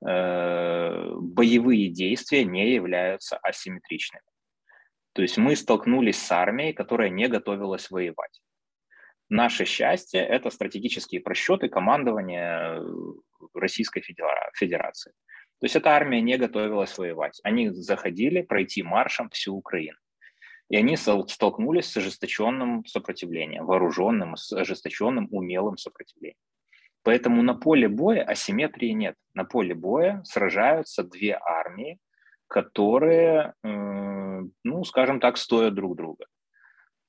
[0.00, 4.24] Э, боевые действия не являются асимметричными.
[5.12, 8.40] То есть мы столкнулись с армией, которая не готовилась воевать.
[9.28, 12.82] Наше счастье– это стратегические просчеты командования э,
[13.52, 15.12] Российской Федерации.
[15.60, 17.40] То есть эта армия не готовилась воевать.
[17.42, 19.98] Они заходили пройти маршем всю Украину.
[20.68, 26.38] И они столкнулись с ожесточенным сопротивлением, вооруженным, с ожесточенным умелым сопротивлением.
[27.02, 29.14] Поэтому на поле боя асимметрии нет.
[29.32, 31.98] На поле боя сражаются две армии,
[32.48, 33.54] которые
[34.64, 36.26] ну, скажем так, стоят друг друга.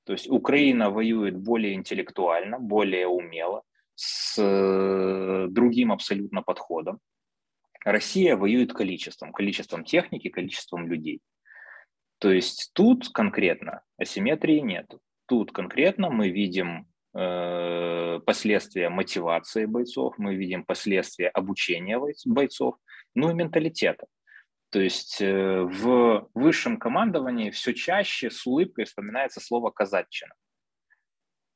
[0.05, 3.63] То есть Украина воюет более интеллектуально, более умело,
[3.95, 6.99] с э, другим абсолютно подходом.
[7.87, 11.21] Россия воюет количеством, количеством техники, количеством людей.
[12.19, 14.93] То есть тут конкретно асимметрии нет.
[15.25, 22.75] Тут конкретно мы видим э, последствия мотивации бойцов, мы видим последствия обучения бойцов,
[23.15, 24.07] ну и менталитета.
[24.69, 30.33] То есть э, в высшем командовании все чаще с улыбкой вспоминается слово «казачина».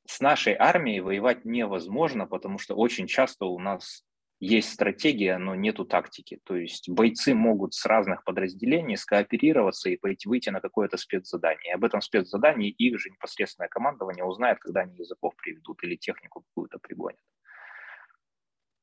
[0.06, 4.06] С нашей армией воевать невозможно, потому что очень часто у нас
[4.42, 6.40] есть стратегия, но нету тактики.
[6.42, 11.74] То есть бойцы могут с разных подразделений скооперироваться и пойти выйти на какое-то спецзадание.
[11.74, 16.78] Об этом спецзадании их же непосредственное командование узнает, когда они языков приведут или технику какую-то
[16.80, 17.20] пригонят.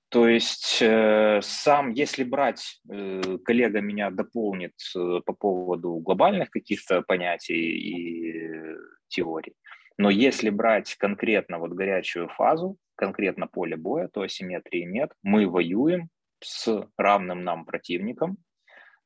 [0.07, 7.01] То есть э, сам, если брать, э, коллега меня дополнит э, по поводу глобальных каких-то
[7.01, 8.75] понятий и
[9.09, 9.55] теорий,
[9.99, 15.11] но если брать конкретно вот горячую фазу, конкретно поле боя, то асимметрии нет.
[15.23, 16.07] Мы воюем
[16.41, 18.37] с равным нам противником,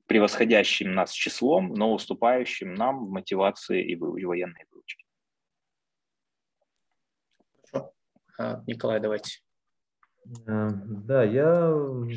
[0.06, 5.04] превосходящим нас числом, но уступающим нам в мотивации и военной выучке.
[7.72, 8.64] Хорошо.
[8.68, 9.43] Николай, давайте.
[10.46, 11.74] Э, да, я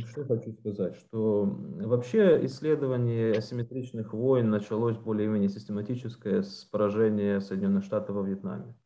[0.07, 8.16] что хочу сказать, что вообще исследование асимметричных войн началось более-менее систематическое с поражения Соединенных Штатов
[8.16, 8.76] во Вьетнаме,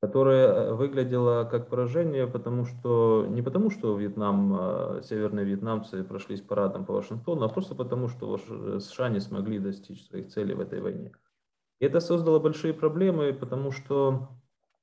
[0.00, 4.54] которое э, выглядело как поражение, потому что не потому, что Вьетнам,
[4.98, 8.38] э, северные вьетнамцы прошлись парадом по Вашингтону, а просто потому, что
[8.78, 11.12] США не смогли достичь своих целей в этой войне.
[11.80, 14.28] И это создало большие проблемы, потому что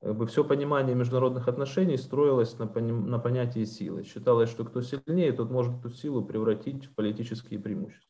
[0.02, 4.04] как бы все понимание международных отношений строилось на, поним, на понятии силы.
[4.04, 8.10] Считалось, что кто сильнее, тот может эту силу превратить в политические преимущества.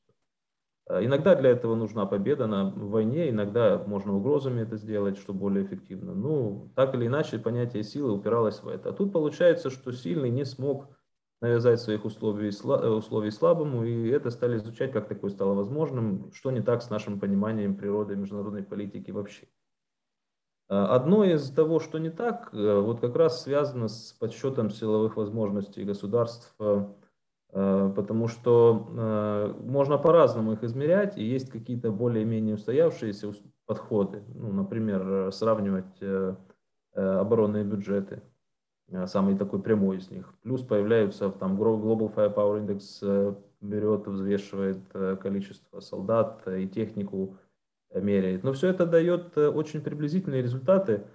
[0.87, 5.65] А иногда для этого нужна победа на войне, иногда можно угрозами это сделать, что более
[5.65, 6.13] эффективно.
[6.13, 8.89] Ну, так или иначе, понятие силы упиралось в это.
[8.89, 10.87] А тут получается, что сильный не смог
[11.41, 16.61] навязать своих условий, условий слабому, и это стали изучать, как такое стало возможным, что не
[16.61, 19.47] так с нашим пониманием природы международной политики вообще.
[20.71, 25.17] А, одно из того, что не так, э, вот как раз связано с подсчетом силовых
[25.17, 26.85] возможностей государств, э,
[27.51, 33.33] э, потому что можно по-разному их измерять, и есть какие-то более-менее устоявшиеся
[33.65, 36.01] подходы, ну, например, сравнивать
[36.93, 38.21] оборонные бюджеты,
[39.05, 40.33] самый такой прямой из них.
[40.41, 44.79] Плюс появляются там Global Firepower Index берет, взвешивает
[45.19, 47.37] количество солдат и технику,
[47.93, 48.43] меряет.
[48.43, 51.05] Но все это дает э, очень приблизительные результаты.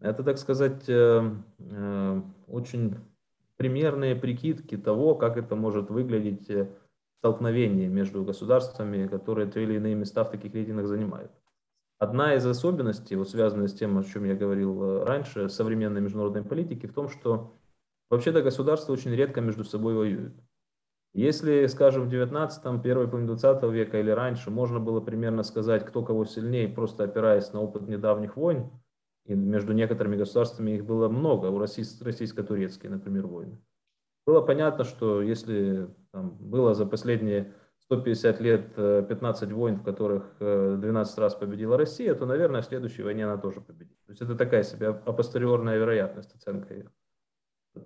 [0.00, 2.96] Это, так сказать, э, э, очень
[3.56, 6.48] примерные прикидки того, как это может выглядеть
[7.18, 11.32] столкновение между государствами, которые то или иные места в таких рейтингах занимают.
[11.98, 16.86] Одна из особенностей, вот связанная с тем, о чем я говорил раньше, современной международной политики,
[16.86, 17.56] в том, что
[18.08, 20.34] вообще-то государства очень редко между собой воюют.
[21.14, 26.02] Если, скажем, в 19 первой половине 20 века или раньше можно было примерно сказать, кто
[26.02, 28.70] кого сильнее, просто опираясь на опыт недавних войн,
[29.24, 33.58] и между некоторыми государствами их было много, у российско-турецкие, например, войны.
[34.26, 40.36] Было понятно, что если там, было за последние 150 лет 15 э, войн, в которых
[40.38, 43.96] 12 э, раз победила Россия, то, наверное, в следующей войне она тоже победит.
[44.06, 46.90] То есть это такая себе апостериорная вероятность, оценка ее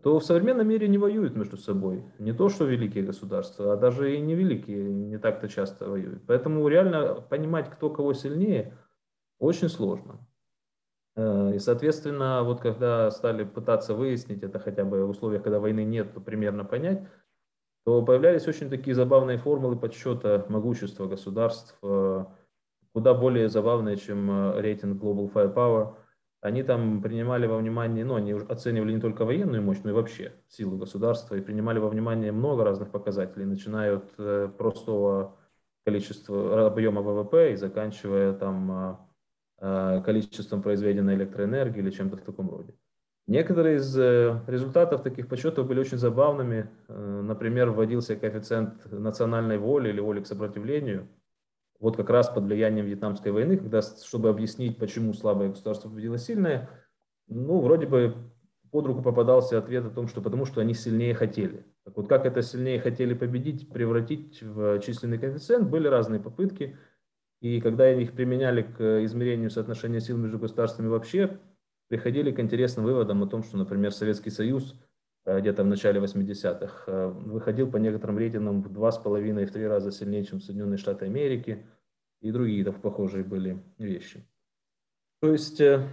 [0.03, 2.05] то в современном мире не воюют между собой.
[2.19, 6.23] Не то, что великие государства, а даже и невеликие не так-то часто воюют.
[6.27, 8.77] Поэтому реально понимать, кто кого сильнее,
[9.39, 10.27] очень сложно.
[11.17, 15.85] Э, и, соответственно, вот когда стали пытаться выяснить это хотя бы в условиях, когда войны
[15.85, 17.07] нет, то примерно понять,
[17.85, 22.25] то появлялись очень такие забавные формулы подсчета могущества государств, э,
[22.93, 25.95] куда более забавные, чем э, рейтинг Global Firepower–
[26.43, 30.33] они там принимали во внимание, ну, они оценивали не только военную мощь, но и вообще
[30.49, 35.39] силу государства, и принимали во внимание много разных показателей, начиная от э, простого
[35.87, 38.99] количества объема ВВП и заканчивая там
[39.61, 42.75] э, количеством произведенной электроэнергии или чем-то в таком роде.
[43.29, 46.69] Некоторые из э, результатов таких подсчетов были очень забавными.
[46.89, 51.09] Например, вводился коэффициент национальной воли или воли к сопротивлению–
[51.83, 56.71] вот как раз под влиянием Вьетнамской войны, когда, чтобы объяснить, почему слабое государство победило сильное,
[57.27, 58.15] ну, вроде бы
[58.71, 61.67] под руку попадался ответ о том, что потому что они сильнее хотели.
[61.85, 66.79] Так вот, как это сильнее хотели победить, превратить в численный коэффициент, были разные попытки.
[67.41, 71.41] И когда их применяли к измерению соотношения сил между государствами вообще,
[71.89, 74.77] приходили к интересным выводам о том, что, например, Советский Союз
[75.25, 79.67] где-то в начале 80-х э, выходил по некоторым рейтингам в два с половиной, в три
[79.67, 81.65] раза сильнее, чем Соединенные Штаты Америки.
[82.21, 84.25] и другие похожие были вещи.
[85.21, 85.89] То есть э,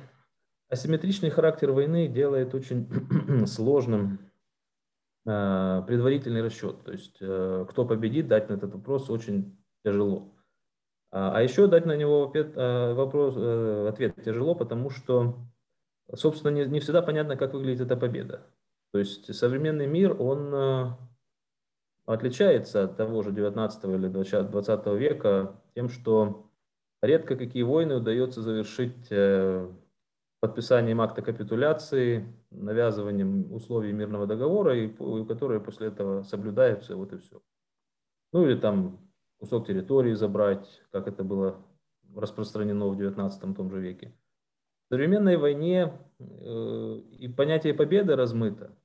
[0.70, 2.88] асимметричный характер войны делает очень
[3.46, 4.32] сложным
[5.28, 6.84] э, предварительный расчет.
[6.84, 10.34] То есть э, кто победит, дать на этот вопрос очень тяжело.
[11.12, 12.34] А, а еще дать на него
[12.96, 13.36] вопрос,
[13.88, 15.36] ответ тяжело, потому что,
[16.16, 18.48] собственно, не, не всегда понятно, как выглядит эта победа.
[18.92, 20.98] То есть современный мир, он
[22.06, 26.50] отличается от того же 19 или 20 века тем, что
[27.02, 29.72] редко какие войны удается завершить э,
[30.40, 34.88] подписанием акта капитуляции, навязыванием условий мирного договора, и,
[35.26, 37.42] которые после этого соблюдаются, вот и все.
[38.34, 39.00] Ну или там
[39.38, 41.64] кусок территории забрать, как это было
[42.16, 44.14] распространено в 19 том же веке.
[44.88, 48.76] В современной войне э, и понятие победы размыто.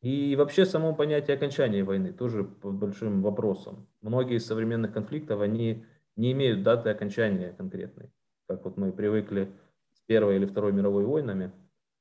[0.00, 3.88] И вообще само понятие окончания войны тоже под большим вопросом.
[4.00, 5.84] Многие из современных конфликтов, они
[6.14, 8.10] не имеют даты окончания конкретной,
[8.48, 9.52] как вот мы привыкли
[9.92, 11.52] с Первой или Второй мировой войнами.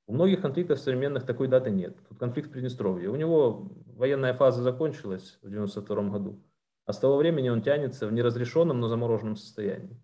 [0.06, 1.98] У многих конфликтов современных такой даты нет.
[2.08, 3.10] Тут конфликт в Приднестровье.
[3.10, 6.44] У него военная фаза закончилась в 1992 году,
[6.86, 10.00] а с того времени он тянется в неразрешенном, но замороженном состоянии.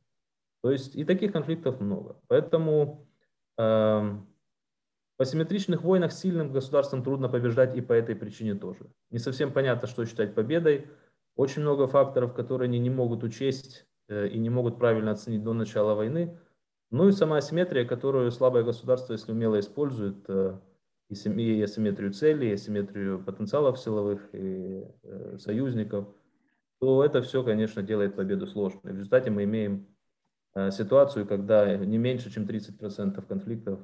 [0.61, 2.19] То есть и таких конфликтов много.
[2.27, 3.07] Поэтому
[3.57, 4.17] э,
[5.17, 8.87] в асимметричных войнах сильным государствам трудно побеждать и по этой причине тоже.
[9.11, 10.87] Не совсем понятно, что считать победой.
[11.35, 15.53] Очень много факторов, которые они не могут учесть э, и не могут правильно оценить до
[15.53, 16.37] начала войны.
[16.89, 20.59] Ну и сама асимметрия, которую слабое государство, если умело использует, э,
[21.09, 26.07] и асимметрию целей, и асимметрию потенциалов силовых и э, союзников,
[26.79, 28.93] то это все, конечно, делает победу сложной.
[28.93, 29.87] В результате мы имеем
[30.69, 33.79] ситуацию, когда не меньше, чем 30% конфликтов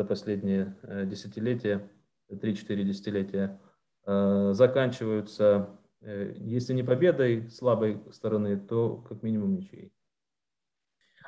[0.00, 1.86] за последние э, десятилетия,
[2.30, 3.60] 3-4 десятилетия,
[4.06, 9.92] э, заканчиваются, э, если не победой слабой стороны, то как минимум ничьей.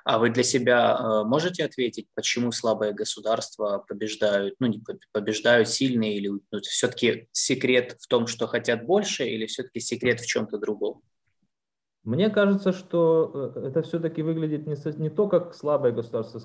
[0.05, 6.29] А вы для себя можете ответить, почему слабые государства побеждают, ну не побеждают сильные, или
[6.29, 11.03] ну, все-таки секрет в том, что хотят больше, или все-таки секрет в чем-то другом?
[12.03, 16.41] Мне кажется, что это все-таки выглядит не, не то, как слабое государство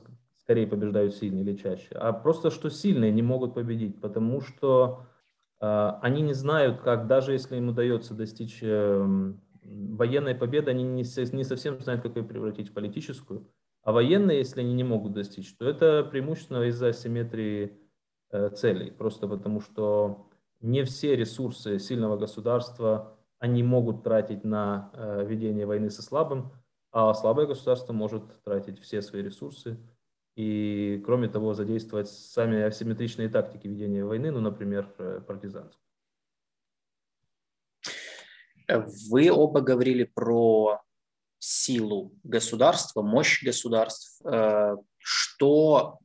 [0.48, 5.06] скорее побеждают сильные или чаще, а просто что сильные не могут победить, потому что
[5.60, 11.04] э, они не знают, как, даже если им удается достичь э, военной победы, они не,
[11.36, 13.46] не совсем знают, как ее превратить в политическую.
[13.84, 17.78] А военные, если они не могут достичь, то это преимущественно из-за асимметрии
[18.32, 20.30] э, целей, просто потому что
[20.62, 26.54] не все ресурсы сильного государства они могут тратить на э, ведение войны со слабым,
[26.94, 29.78] а слабое государство может тратить все свои ресурсы
[30.38, 35.84] и, кроме того, задействовать сами асимметричные тактики ведения войны, ну, например, э, партизанскую.
[38.68, 40.84] Вы оба говорили про
[41.40, 44.22] силу государства, мощь государств.
[44.26, 45.98] Э, что,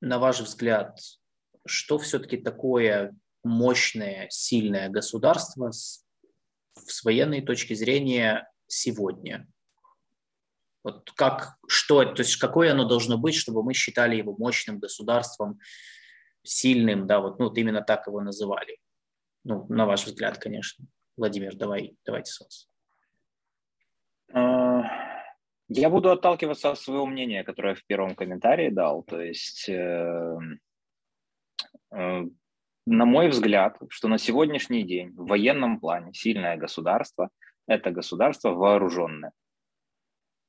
[0.00, 0.96] на ваш взгляд,
[1.66, 3.12] что все-таки такое
[3.42, 6.06] мощное, сильное государство с,
[6.76, 9.48] с военной точки зрения сегодня?
[10.84, 15.58] Вот как, что, то есть какое оно должно быть, чтобы мы считали его мощным государством,
[16.42, 18.78] сильным, да, вот, ну, вот именно так его называли.
[19.44, 20.84] Ну, на ваш взгляд, конечно.
[21.16, 22.68] Владимир, давай, давайте с вас.
[24.32, 24.82] А,
[25.68, 29.02] я буду отталкиваться от своего мнения, которое я в первом комментарии дал.
[29.04, 30.36] То есть, э,
[31.92, 32.22] э,
[32.86, 37.30] на мой взгляд, что на сегодняшний день в военном плане сильное государство–
[37.66, 39.32] это государство вооруженное.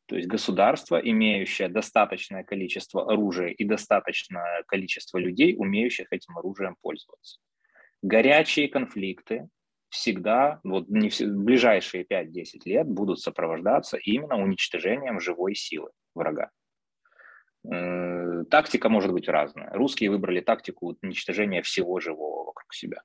[0.08, 7.40] То есть государство, имеющее достаточное количество оружия и достаточное количество людей, умеющих этим оружием пользоваться.
[8.02, 9.48] Горячие конфликты
[9.90, 16.52] всегда, вот не в ближайшие 5-10 лет будут сопровождаться именно уничтожением живой силы врага.
[17.64, 19.72] Тактика может быть разная.
[19.72, 23.02] Русские выбрали тактику уничтожения всего живого вокруг себя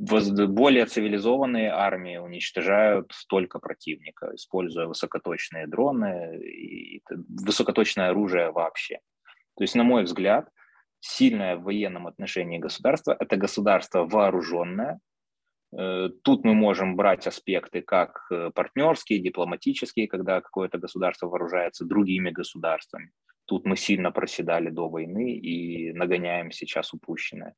[0.00, 9.00] более цивилизованные армии уничтожают только противника, используя высокоточные дроны и высокоточное оружие вообще.
[9.56, 10.48] То есть, на мой взгляд,
[11.00, 15.00] сильное в военном отношении государство– это государство вооруженное.
[15.76, 22.30] Э, тут мы можем брать аспекты как э, партнерские, дипломатические, когда какое-то государство вооружается другими
[22.30, 23.10] государствами.
[23.44, 27.54] Тут мы сильно проседали до войны и нагоняем сейчас упущенное.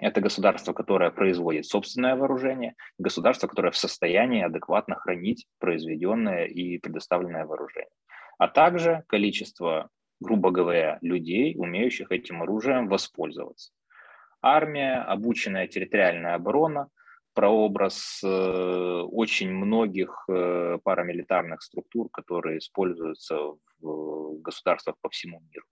[0.00, 7.46] Это государство, которое производит собственное вооружение, государство, которое в состоянии адекватно хранить произведенное и предоставленное
[7.46, 7.90] вооружение.
[8.38, 9.88] А также количество,
[10.20, 13.72] грубо говоря, людей, умеющих этим оружием воспользоваться.
[14.42, 16.88] Армия, обученная территориальная оборона,
[17.32, 23.36] прообраз э, очень многих э, парамилитарных структур, которые используются
[23.80, 25.66] в государствах по всему миру.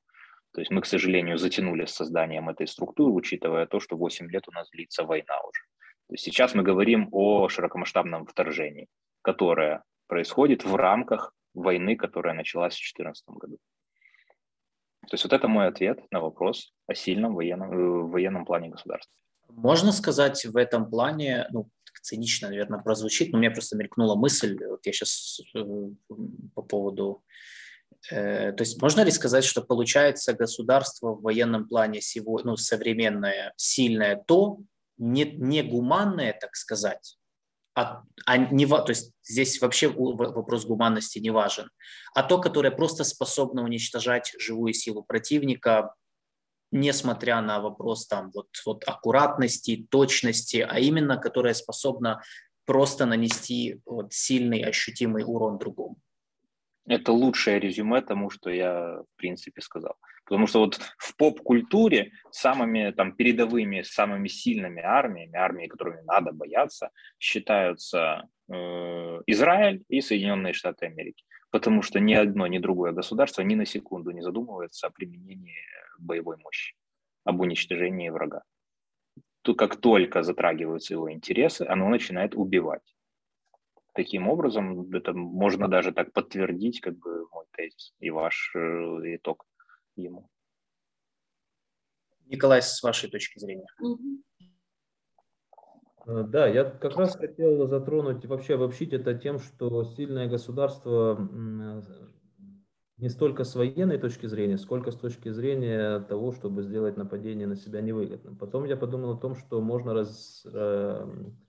[0.54, 4.46] То есть мы, к сожалению, затянули с созданием этой структуры, учитывая то, что 8 лет
[4.46, 5.62] у нас длится война уже.
[6.06, 8.86] То есть сейчас мы говорим о широкомасштабном вторжении,
[9.22, 13.58] которое происходит в рамках войны, которая началась в 2014 году.
[15.08, 19.12] То есть вот это мой ответ на вопрос о сильном военном, э, военном плане государства.
[19.48, 21.68] Можно сказать в этом плане, ну,
[22.00, 25.64] цинично, наверное, прозвучит, но меня просто мелькнула мысль, вот я сейчас э,
[26.54, 27.24] по поводу
[28.10, 34.22] то есть можно ли сказать, что получается государство в военном плане сегодня, ну, современное, сильное,
[34.26, 34.58] то
[34.98, 37.16] не, не гуманное, так сказать,
[37.74, 41.70] а, а не, то есть здесь вообще вопрос гуманности не важен,
[42.14, 45.94] а то, которое просто способно уничтожать живую силу противника,
[46.70, 52.22] несмотря на вопрос там вот, вот аккуратности, точности, а именно которое способно
[52.64, 55.96] просто нанести вот сильный ощутимый урон другому.
[56.86, 59.96] Это лучшее резюме тому, что я в принципе сказал.
[60.24, 66.90] Потому что вот в поп-культуре самыми там передовыми, самыми сильными армиями, армиями, которыми надо бояться,
[67.18, 68.54] считаются э,
[69.26, 71.24] Израиль и Соединенные Штаты Америки.
[71.50, 75.60] Потому что ни одно, ни другое государство ни на секунду не задумывается о применении
[75.98, 76.74] боевой мощи,
[77.24, 78.42] об уничтожении врага.
[79.42, 82.94] То, как только затрагиваются его интересы, оно начинает убивать.
[83.94, 88.58] Таким образом, это можно даже так подтвердить, как бы мой тезис и ваш э,
[89.16, 89.46] итог
[89.94, 90.28] ему.
[92.26, 93.66] Николай, с вашей точки зрения.
[96.06, 101.16] Э, да, я как раз хотел затронуть, вообще обобщить это тем, что сильное государство
[102.96, 107.54] не столько с военной точки зрения, сколько с точки зрения того, чтобы сделать нападение на
[107.54, 108.36] себя невыгодным.
[108.36, 111.43] Потом я подумал о том, что можно раз, э, Э,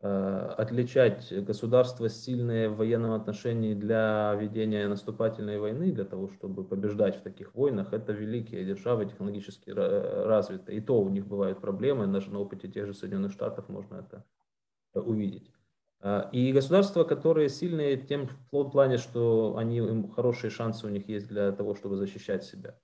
[0.00, 7.22] отличать государства сильные в военном отношении для ведения наступательной войны, для того, чтобы побеждать в
[7.22, 10.78] таких войнах, это великие державы, технологически развитые.
[10.78, 14.24] И то у них бывают проблемы, даже на опыте тех же Соединенных Штатов можно это
[14.94, 15.50] увидеть.
[16.00, 21.28] Э, и государства, которые сильные тем в плане, что они, хорошие шансы у них есть
[21.28, 22.78] для того, чтобы защищать себя.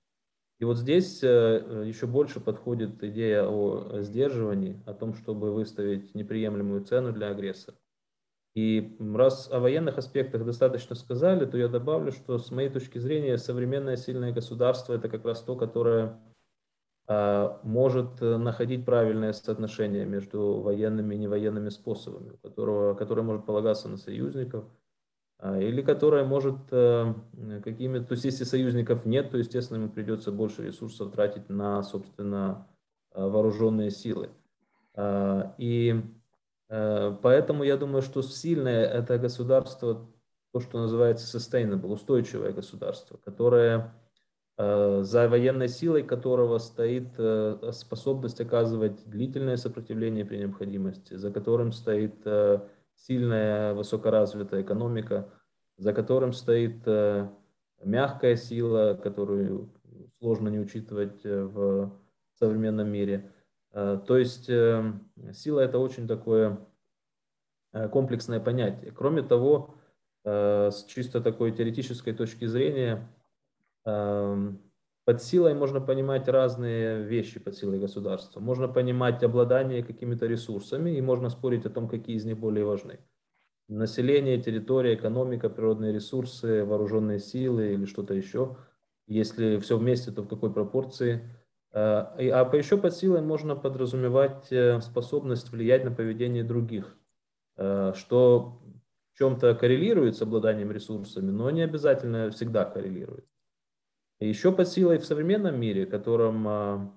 [0.59, 6.85] И вот здесь э, еще больше подходит идея о сдерживании, о том, чтобы выставить неприемлемую
[6.85, 7.77] цену для агрессора.
[8.55, 13.37] И раз о военных аспектах достаточно сказали, то я добавлю, что с моей точки зрения
[13.37, 16.21] современное сильное государство это как раз то, которое
[17.05, 23.97] а, может находить правильное соотношение между военными и невоенными способами, которого, которое может полагаться на
[23.97, 24.63] союзников–
[25.43, 27.13] или которая может э,
[27.63, 32.67] какими-то, то есть если союзников нет, то, естественно, ему придется больше ресурсов тратить на, собственно,
[33.11, 34.29] э, вооруженные силы.
[34.95, 36.01] А, и
[36.69, 40.07] э, поэтому я думаю, что сильное это государство,
[40.53, 43.93] то, что называется sustainable, устойчивое государство, которое
[44.57, 47.09] за военной силой которого стоит
[47.73, 52.25] способность оказывать длительное сопротивление при необходимости, за которым стоит
[52.95, 55.29] сильная высокоразвитая экономика,
[55.77, 57.29] за которым стоит э,
[57.83, 59.73] мягкая сила, которую
[60.19, 61.99] сложно не учитывать э, в
[62.33, 63.31] современном мире.
[63.71, 66.59] Э, то есть сила это очень такое
[67.91, 68.91] комплексное понятие.
[68.91, 69.75] Кроме того,
[70.23, 73.05] с чисто такой теоретической точки зрения,
[75.05, 78.39] под силой можно понимать разные вещи под силой государства.
[78.39, 82.99] Можно понимать обладание какими-то ресурсами и можно спорить о том, какие из них более важны.
[83.67, 88.57] Население, территория, экономика, природные ресурсы, вооруженные силы или что-то еще.
[89.07, 91.29] Если все вместе, то в какой пропорции.
[91.71, 96.97] А, а еще под силой можно подразумевать э, способность влиять на поведение других,
[97.57, 98.61] э, что
[99.13, 103.25] в чем-то коррелирует с обладанием ресурсами, но не обязательно всегда коррелирует.
[104.19, 106.93] Еще под силой в современном мире, в котором а,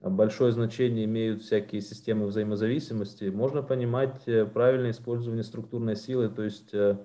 [0.00, 6.72] большое значение имеют всякие системы взаимозависимости, можно понимать э, правильное использование структурной силы, то есть
[6.72, 7.04] э,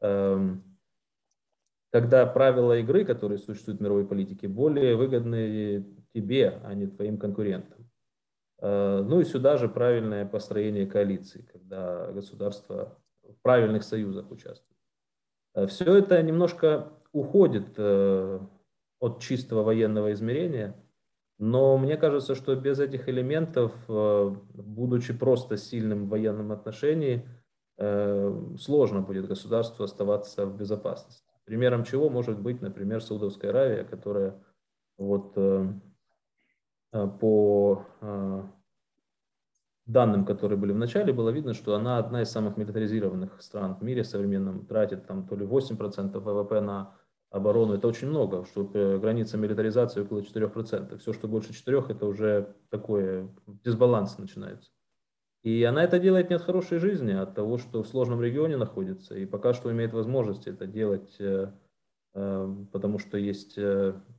[0.00, 0.62] эм,
[1.90, 5.84] когда правила игры, которые существуют в мировой политике, более выгодны
[6.14, 7.90] тебе, а не твоим конкурентам.
[8.60, 14.78] Э, ну и сюда же правильное построение коалиции, когда государства в правильных союзах участвуют.
[15.68, 17.76] Все это немножко уходит
[19.00, 20.74] от чистого военного измерения.
[21.38, 27.28] Но мне кажется, что без этих элементов, э, будучи просто сильным в военном отношении,
[27.76, 31.30] э, сложно будет государству оставаться в безопасности.
[31.44, 34.42] Примером чего может быть, например, Саудовская Аравия, которая
[34.98, 35.72] вот э,
[36.90, 37.84] по
[39.88, 43.82] данным, которые были в начале, было видно, что она одна из самых милитаризированных стран в
[43.82, 46.94] мире современном, тратит там то ли 8% ВВП на
[47.30, 47.74] оборону.
[47.74, 50.98] Это очень много, что э, граница милитаризации около 4%.
[50.98, 53.28] Все, что больше 4%, это уже такой
[53.64, 54.70] дисбаланс начинается.
[55.42, 58.56] И она это делает не от хорошей жизни, а от того, что в сложном регионе
[58.56, 61.52] находится, и пока что имеет возможность это делать, э,
[62.14, 63.58] э, потому что есть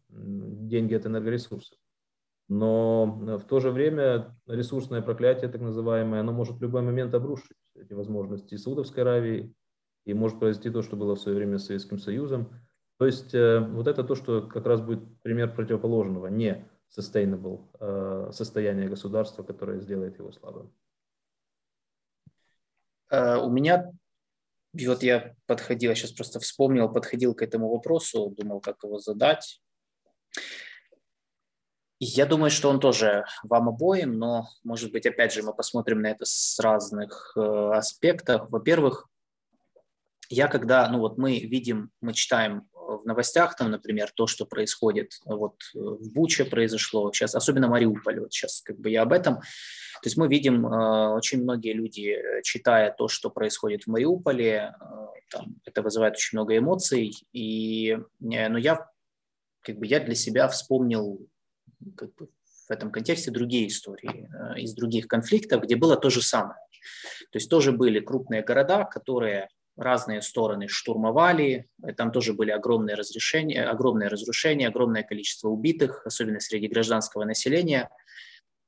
[0.10, 1.78] деньги от энергоресурсов.
[2.48, 7.58] Но в то же время ресурсное проклятие, так называемое, оно может в любой момент обрушить
[7.76, 9.54] эти возможности и Саудовской Аравии,
[10.06, 12.50] и может произойти то, что было в свое время с Советским Союзом.
[13.00, 18.32] То есть э, вот это то, что как раз будет пример противоположного, не sustainable э,
[18.34, 20.74] состояния государства, которое сделает его слабым.
[23.10, 23.90] Э, у меня,
[24.74, 29.62] вот я подходил, я сейчас просто вспомнил, подходил к этому вопросу, думал, как его задать.
[32.02, 36.08] Я думаю, что он тоже вам обоим, но, может быть, опять же, мы посмотрим на
[36.08, 38.50] это с разных э, аспектов.
[38.50, 39.08] Во-первых,
[40.28, 42.68] я когда, ну вот мы видим, мы читаем
[43.10, 48.62] новостях, там, например, то, что происходит, вот в Буче произошло сейчас, особенно Мариуполь, вот сейчас
[48.62, 49.36] как бы я об этом.
[49.36, 54.74] То есть мы видим, э, очень многие люди, э, читая то, что происходит в Мариуполе,
[54.80, 54.86] э,
[55.30, 58.90] там, это вызывает очень много эмоций, и, но я,
[59.62, 61.28] как бы я для себя вспомнил
[61.96, 62.30] как бы
[62.70, 66.60] в этом контексте другие истории э, из других конфликтов, где было то же самое.
[67.32, 69.50] То есть тоже были крупные города, которые
[69.80, 71.68] разные стороны штурмовали,
[71.98, 77.90] там тоже были огромные, разрешения, огромные разрушения, огромное количество убитых, особенно среди гражданского населения.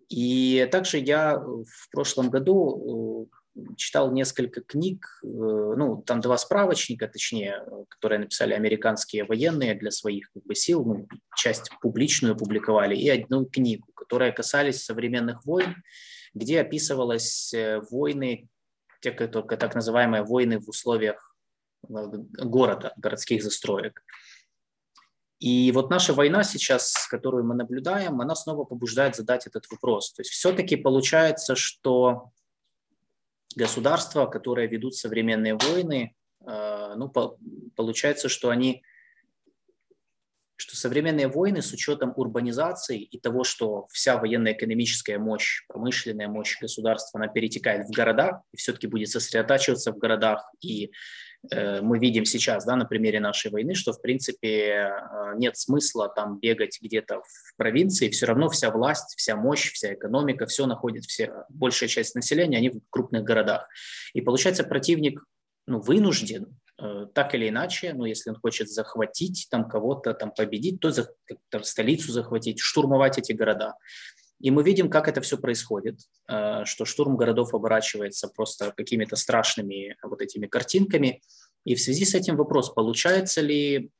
[0.09, 7.07] И также я в прошлом году э, читал несколько книг, э, ну, там два справочника,
[7.07, 13.09] точнее, которые написали американские военные для своих как бы, сил, ну, часть публичную публиковали, и
[13.09, 15.75] одну книгу, которая касались современных войн,
[16.33, 18.47] где описывалась э, войны,
[19.01, 21.35] те, только так называемые войны в условиях
[21.83, 24.03] э, города, городских застроек.
[25.39, 30.13] И вот наша война сейчас, которую мы наблюдаем, она снова побуждает задать этот вопрос.
[30.13, 32.31] То есть все-таки получается, что
[33.55, 37.11] государства, которые ведут современные войны, э, ну,
[37.75, 38.83] получается, что они
[40.61, 47.19] что современные войны с учетом урбанизации и того, что вся военно-экономическая мощь, промышленная мощь государства,
[47.19, 50.91] она перетекает в города и все-таки будет сосредотачиваться в городах и
[51.49, 54.89] Э, мы видим сейчас, да, на примере нашей войны, что, в принципе, э,
[55.37, 60.45] нет смысла там бегать где-то в провинции, все равно вся власть, вся мощь, вся экономика,
[60.45, 63.67] все находит, все, большая часть населения, они в крупных городах.
[64.13, 65.23] И получается, противник
[65.65, 70.91] ну, вынужден так или иначе, ну, если он хочет захватить там кого-то, там победить, то
[70.91, 71.13] за,
[71.61, 73.75] столицу захватить, штурмовать эти города.
[74.41, 79.95] И мы видим, как это все происходит, э, что штурм городов оборачивается просто какими-то страшными
[80.01, 81.21] вот этими картинками.
[81.63, 83.91] И в связи с этим вопрос, получается ли,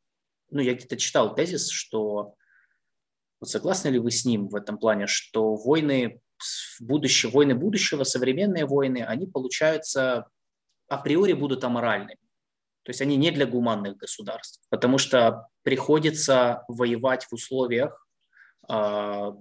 [0.49, 2.34] ну, я где-то читал тезис, что
[3.39, 6.22] вот согласны ли вы с ним в этом плане, что войны
[6.80, 10.28] будущего, войны будущего, современные войны, они, получаются,
[10.88, 12.17] априори будут аморальными.
[12.84, 18.07] То есть они не для гуманных государств, потому что приходится воевать в условиях
[18.69, 19.32] э,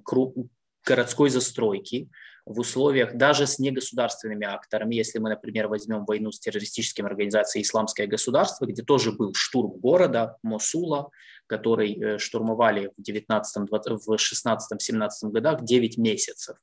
[0.85, 2.11] городской застройки
[2.47, 8.07] в условиях даже с негосударственными акторами, если мы, например, возьмем войну с террористическими организацией «Исламское
[8.07, 11.11] государство», где тоже был штурм города Мосула,
[11.47, 16.57] который э, штурмовали в 19 в 16-17 годах 9 месяцев.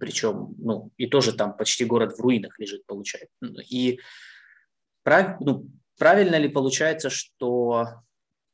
[0.00, 3.36] Причем, ну, и тоже там почти город в руинах лежит, получается.
[3.68, 4.00] И
[5.02, 7.86] прав, ну, правильно ли получается, что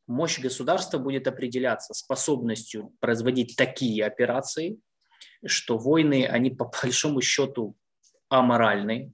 [0.07, 4.78] мощь государства будет определяться способностью производить такие операции,
[5.44, 7.76] что войны, они по большому счету
[8.28, 9.12] аморальны.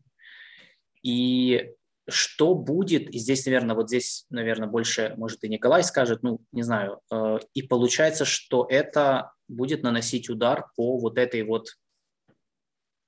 [1.02, 1.70] И
[2.08, 6.62] что будет, и здесь, наверное, вот здесь, наверное, больше, может, и Николай скажет, ну, не
[6.62, 11.78] знаю, э, и получается, что это будет наносить удар по вот этой вот,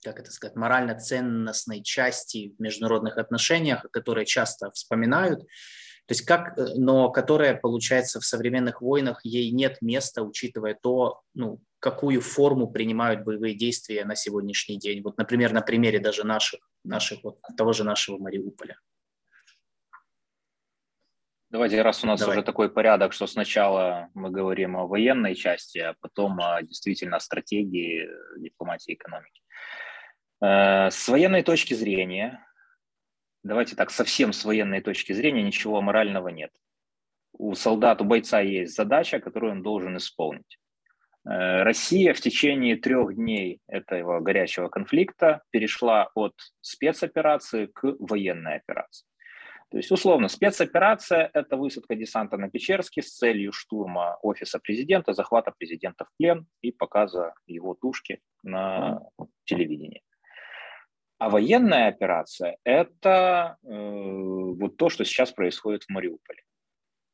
[0.02, 5.40] как это сказать, морально-ценностной части в международных отношениях, которые часто вспоминают,
[6.06, 11.22] то есть как, э, но которая, получается, в современных войнах, ей нет места, учитывая то,
[11.34, 15.02] ну, какую форму принимают боевые действия на сегодняшний день.
[15.02, 18.78] Вот, например, на примере даже наших, наших вот того же нашего Мариуполя.
[21.50, 22.36] Давайте, раз у нас Давай.
[22.36, 28.08] уже такой порядок, что сначала мы говорим о военной части, а потом о действительно стратегии
[28.38, 29.42] дипломатии и экономики.
[30.42, 32.46] Э, с военной точки зрения
[33.46, 36.50] давайте так, совсем с военной точки зрения ничего морального нет.
[37.32, 40.58] У солдата, у бойца есть задача, которую он должен исполнить.
[41.24, 49.06] Э, Россия в течение трех дней этого горячего конфликта перешла от спецоперации к военной операции.
[49.70, 55.52] То есть, условно, спецоперация– это высадка десанта на Печерске с целью штурма офиса президента, захвата
[55.58, 59.00] президента в плен и показа его тушки на
[59.44, 60.05] телевидении.
[61.18, 66.42] А военная операция– это э, вот то, что сейчас происходит в Мариуполе.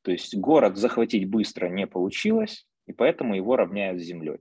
[0.02, 4.38] То есть город захватить быстро не получилось, и поэтому его равняют с землей.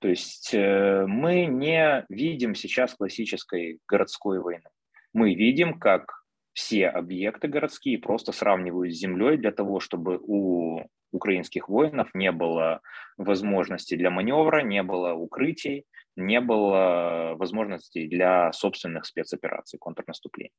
[0.00, 4.68] То есть э, мы не видим сейчас классической городской войны.
[5.12, 11.68] Мы видим, как все объекты городские просто сравнивают с землей для того, чтобы у украинских
[11.68, 12.80] воинов не было
[13.16, 15.84] возможности для маневра, не было укрытий,
[16.26, 20.52] не было возможностей для собственных спецопераций, контрнаступлений.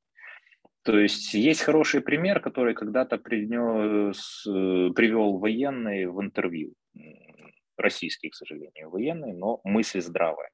[0.83, 6.73] То есть есть хороший пример, который когда-то принес, э, привел военный в интервью.
[7.77, 10.49] Российский, к сожалению, военный, но мысль здравая.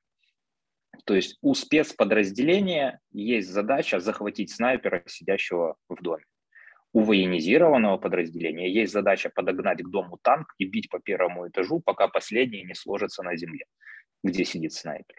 [1.06, 6.24] То есть у спецподразделения есть задача захватить снайпера, сидящего в доме.
[6.94, 12.08] У военизированного подразделения есть задача подогнать к дому танк и бить по первому этажу, пока
[12.08, 13.66] последний не сложится на земле,
[14.24, 15.16] где сидит снайпер.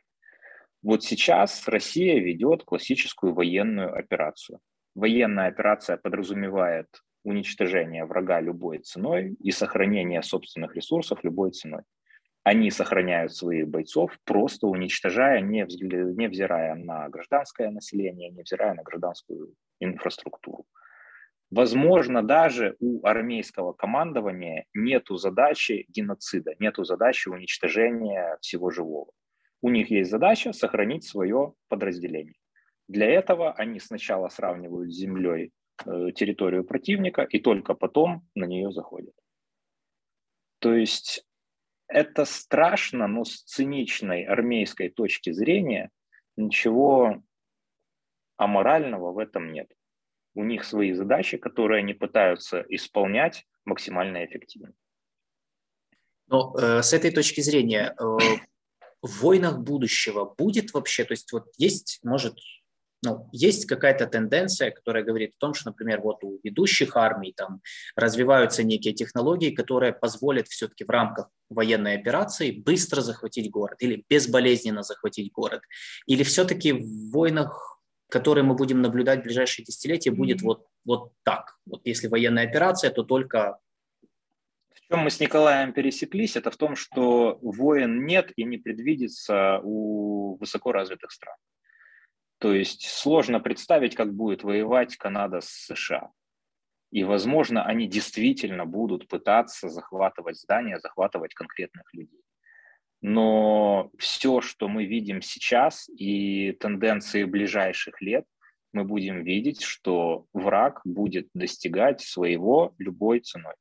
[0.83, 4.61] Вот сейчас Россия ведет классическую военную операцию.
[4.95, 6.87] Военная операция подразумевает
[7.25, 11.83] уничтожение врага любой ценой и сохранение собственных ресурсов любой ценой.
[12.45, 20.65] Они сохраняют своих бойцов, просто уничтожая, не невзирая на гражданское население, невзирая на гражданскую инфраструктуру.
[21.51, 29.13] Возможно, даже у армейского командования нету задачи геноцида, нету задачи уничтожения всего живого.
[29.63, 32.37] У них есть задача сохранить свое подразделение.
[32.87, 35.53] Для этого они сначала сравнивают с землей
[35.87, 39.15] э, территорию противника и только потом на нее заходят.
[40.59, 41.25] То есть
[41.87, 45.91] это страшно, но с циничной армейской точки зрения
[46.37, 47.23] ничего
[48.37, 49.73] аморального в этом нет.
[50.39, 54.73] У них свои задачи, которые они пытаются исполнять максимально эффективно.
[56.29, 58.03] Но э, с этой точки зрения э,
[59.03, 62.35] в войнах будущего будет вообще, то есть вот есть, может,
[63.03, 67.61] ну, есть какая-то тенденция, которая говорит о том, что, например, вот у ведущих армий там
[67.97, 74.83] развиваются некие технологии, которые позволят все-таки в рамках военной операции быстро захватить город или безболезненно
[74.83, 75.63] захватить город.
[76.07, 77.78] Или все-таки в войнах,
[78.09, 81.59] которые мы будем наблюдать в ближайшие десятилетия, будет вот, вот так.
[81.67, 83.59] Вот если военная операция, то только
[84.71, 89.61] в чем мы с Николаем пересеклись, это в том, что войн нет и не предвидится
[89.63, 91.37] у высокоразвитых стран.
[92.39, 96.11] То есть сложно представить, как будет воевать Канада с США.
[96.91, 102.23] И, возможно, они действительно будут пытаться захватывать здания, захватывать конкретных людей.
[103.01, 108.25] Но все, что мы видим сейчас и тенденции ближайших лет,
[108.73, 113.55] мы будем видеть, что враг будет достигать своего любой ценой.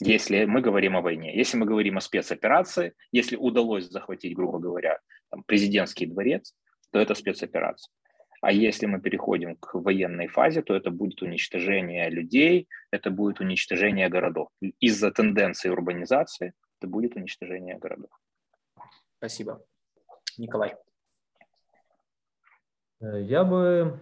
[0.00, 4.98] Если мы говорим о войне, если мы говорим о спецоперации, если удалось захватить, грубо говоря,
[5.30, 6.54] там, президентский дворец,
[6.92, 7.92] то это спецоперация.
[8.40, 14.08] А если мы переходим к военной фазе, то это будет уничтожение людей, это будет уничтожение
[14.08, 14.48] городов.
[14.78, 18.10] Из-за тенденции урбанизации это будет уничтожение городов.
[19.18, 19.64] Спасибо.
[20.36, 20.76] Николай.
[23.00, 23.98] Э, я бы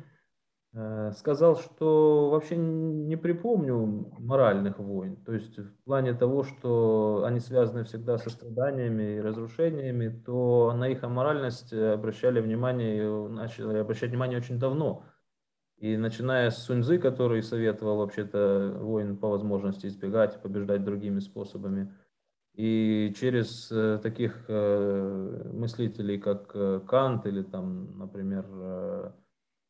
[0.79, 5.16] Э, сказал, что вообще не припомню моральных войн.
[5.24, 10.89] То есть в плане того, что они связаны всегда со страданиями и разрушениями, то на
[10.89, 15.05] их аморальность обращали внимание, начали обращать внимание очень давно.
[15.79, 21.91] И начиная с Суньзы, который советовал вообще-то войн по возможности избегать, побеждать другими способами,
[22.57, 28.47] и через э, таких э, мыслителей, как Кант или там, например,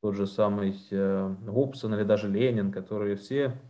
[0.06, 3.60] тот же самый э, Гобсон или даже Ленин, которые все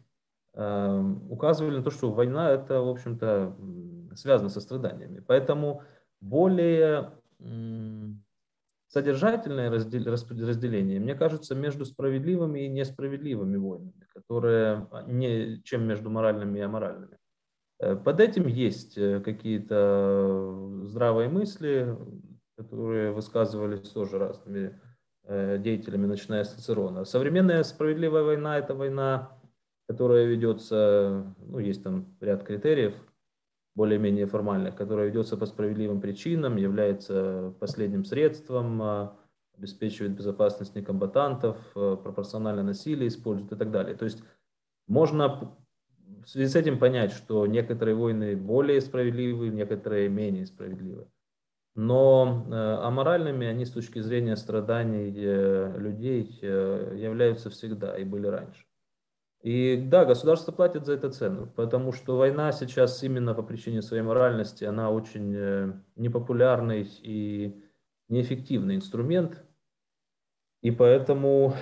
[0.53, 3.57] э, указывали на то, что война это, в общем-то,
[4.15, 5.21] связано со страданиями.
[5.27, 5.83] Поэтому
[6.21, 7.13] более
[8.89, 16.63] содержательное разделение, мне кажется, между справедливыми и несправедливыми войнами, которые не чем между моральными и
[16.63, 17.19] аморальными.
[17.79, 21.97] Э, под этим есть какие-то здравые мысли,
[22.57, 24.81] которые высказывались тоже разными
[25.29, 27.05] Э, деятелями, начиная с Цицерона.
[27.05, 29.37] Современная справедливая война– это война,
[29.89, 32.95] которая ведется, ну, есть там ряд критериев,
[33.75, 39.17] более-менее формальных, которая ведется по справедливым причинам, является последним средством, а,
[39.59, 43.97] обеспечивает безопасность некомбатантов, э, пропорциональное насилие использует и так далее.
[43.97, 44.23] То есть
[44.87, 45.57] можно
[46.25, 51.07] в связи с этим понять, что некоторые войны более справедливы, некоторые менее справедливы.
[51.77, 58.27] Но э, аморальными они с точки зрения страданий э, людей э, являются всегда и были
[58.27, 58.65] раньше.
[59.43, 64.03] И да, государство платит за это цену, потому что война сейчас именно по причине своей
[64.03, 67.63] моральности, она очень непопулярный и
[68.09, 69.45] неэффективный инструмент.
[70.63, 71.55] И поэтому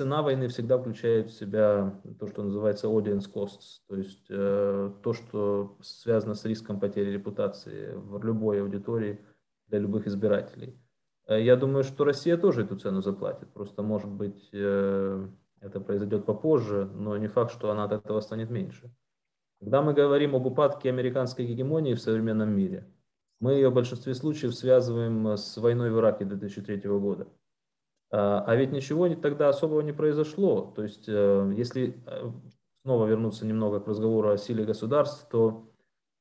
[0.00, 5.12] цена войны всегда включает в себя то, что называется audience costs, то есть э, то,
[5.12, 9.18] что связано с риском потери репутации в любой аудитории
[9.66, 10.74] для любых избирателей.
[11.28, 13.52] Э, я думаю, что Россия тоже эту цену заплатит.
[13.52, 15.28] Просто, может быть, э,
[15.60, 18.90] это произойдет попозже, но не факт, что она от этого станет меньше.
[19.60, 22.86] Когда мы говорим об упадке американской гегемонии в современном мире,
[23.38, 27.28] мы ее в большинстве случаев связываем с войной в Ираке 2003 года.
[28.10, 30.72] А, а ведь ничего тогда особого не произошло.
[30.74, 32.30] То есть, э, если э,
[32.82, 35.70] снова вернуться немного к разговору о силе государств, то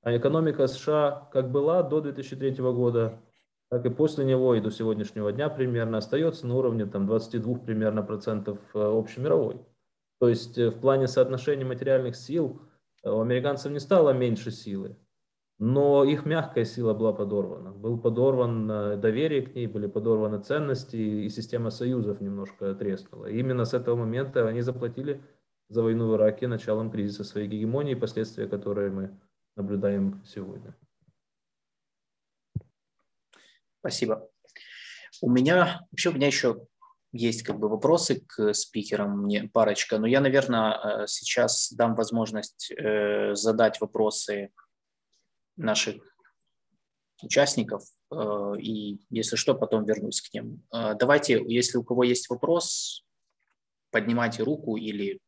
[0.03, 3.19] экономика США как была до 2003 года,
[3.69, 8.03] так и после него и до сегодняшнего дня примерно остается на уровне там, 22 примерно
[8.03, 9.57] процентов э, общемировой.
[10.19, 12.61] То есть в плане соотношения материальных сил
[13.03, 14.97] у американцев не стало меньше силы,
[15.59, 17.71] но их мягкая сила была подорвана.
[17.71, 23.25] Был подорван э, доверие к ней, были подорваны ценности, и система союзов немножко треснула.
[23.25, 25.21] И именно с этого момента они заплатили
[25.67, 29.19] за войну в Ираке началом кризиса своей гегемонии, последствия которые мы
[29.57, 30.73] наблюдаем сегодня.
[33.81, 34.29] Спасибо.
[35.21, 36.65] У меня вообще у меня еще
[37.11, 42.71] есть как бы вопросы к спикерам, мне парочка, но я, наверное, э, сейчас дам возможность
[42.71, 44.51] э, задать вопросы
[45.59, 46.01] наших
[47.21, 50.63] участников, э, и если что, потом вернусь к ним.
[50.73, 53.05] Э, давайте, если у кого есть вопрос,
[53.91, 55.19] поднимайте руку или,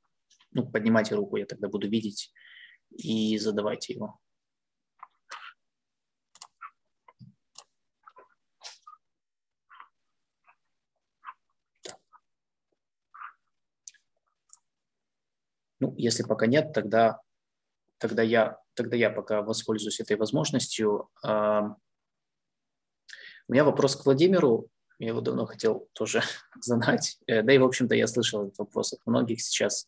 [0.52, 2.32] ну, поднимайте руку, я тогда буду видеть,
[2.90, 4.20] и задавайте его.
[15.80, 17.20] Ну, если пока нет, тогда,
[18.02, 21.10] тогда я тогда я пока воспользуюсь этой возможностью.
[23.52, 24.70] У меня вопрос к Владимиру.
[24.98, 26.22] Я его давно хотел тоже
[26.62, 27.18] задать.
[27.28, 29.88] Э, да и, в общем-то, я слышал этот вопрос от многих сейчас.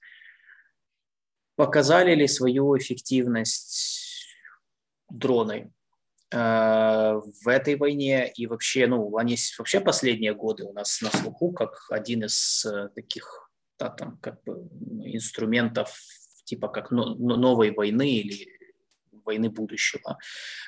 [1.55, 4.27] Показали ли свою эффективность
[5.09, 5.71] дроны
[6.31, 11.53] э, в этой войне и вообще, ну, они вообще последние годы у нас на слуху
[11.53, 14.67] как один из э, таких да, там, как бы
[15.05, 15.95] инструментов
[16.43, 18.47] типа как новой войны или
[19.25, 20.17] войны будущего.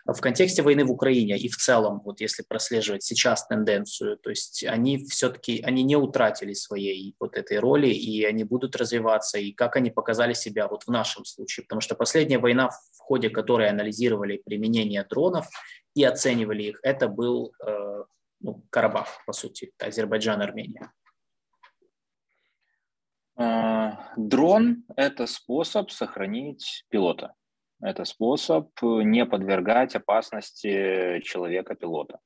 [0.05, 4.63] В контексте войны в Украине и в целом, вот если прослеживать сейчас тенденцию, то есть
[4.63, 9.75] они все-таки, они не утратили своей вот этой роли, и они будут развиваться, и как
[9.75, 11.65] они показали себя вот в нашем случае.
[11.65, 15.47] Потому что последняя война, в ходе которой анализировали применение дронов
[15.93, 18.03] и оценивали их, это был э,
[18.41, 20.91] ну, Карабах, по сути, Азербайджан, Армения.
[23.37, 27.33] Э, дрон– это способ сохранить пилота.
[27.81, 32.19] Это способ э, не подвергать опасности человека-пилота.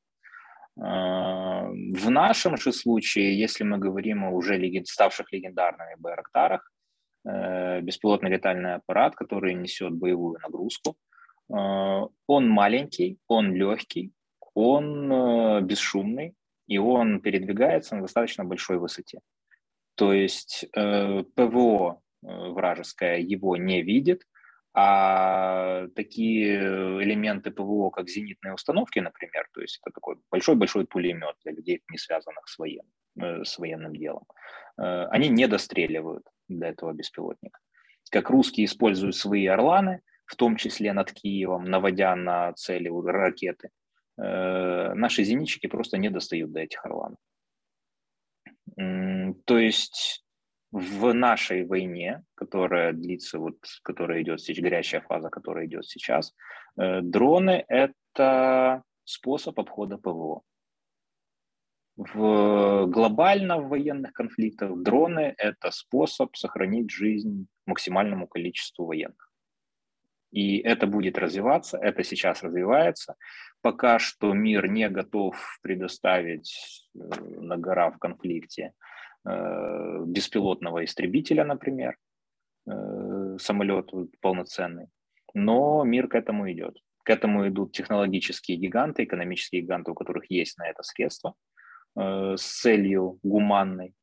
[0.82, 6.72] А, в нашем же случае, если мы говорим о уже ставших легендарными Байрактарах,
[7.26, 10.96] э, беспилотный летальный аппарат, который несет боевую нагрузку,
[11.50, 11.54] э,
[12.28, 14.14] он маленький, он легкий,
[14.54, 16.36] он бесшумный,
[16.68, 19.20] и он передвигается на достаточно большой высоте.
[20.00, 24.24] То есть ПВО вражеское его не видит,
[24.74, 26.58] а такие
[27.04, 31.98] элементы ПВО, как зенитные установки, например, то есть это такой большой-большой пулемет для людей, не
[31.98, 32.86] связанных с, воен,
[33.20, 34.24] э, с военным делом,
[34.78, 37.60] э, они не достреливают для этого беспилотника.
[38.10, 43.72] Как русские используют свои «Орланы», в том числе над Киевом, наводя на цели ракеты,
[44.18, 47.18] э, наши зенитчики просто не достают до этих «Орланов».
[49.46, 50.24] То есть
[50.72, 56.34] в нашей войне, которая длится, вот, которая идет сейчас, горячая фаза, которая идет сейчас,
[56.78, 60.44] э, дроны– это способ обхода ПВО.
[61.98, 69.29] В глобально в военных конфликтах дроны– это способ сохранить жизнь максимальному количеству военных.
[70.32, 73.16] И это будет развиваться, это сейчас развивается.
[73.62, 77.00] Пока что мир не готов предоставить э,
[77.40, 78.74] на гора в конфликте
[79.26, 81.98] Э, беспилотного истребителя, например,
[82.68, 84.88] э, самолет полноценный.
[85.34, 86.78] Но мир к этому идет.
[87.04, 91.34] К этому идут технологические гиганты, экономические гиганты, у которых есть на это средства
[91.96, 93.94] с целью гуманной.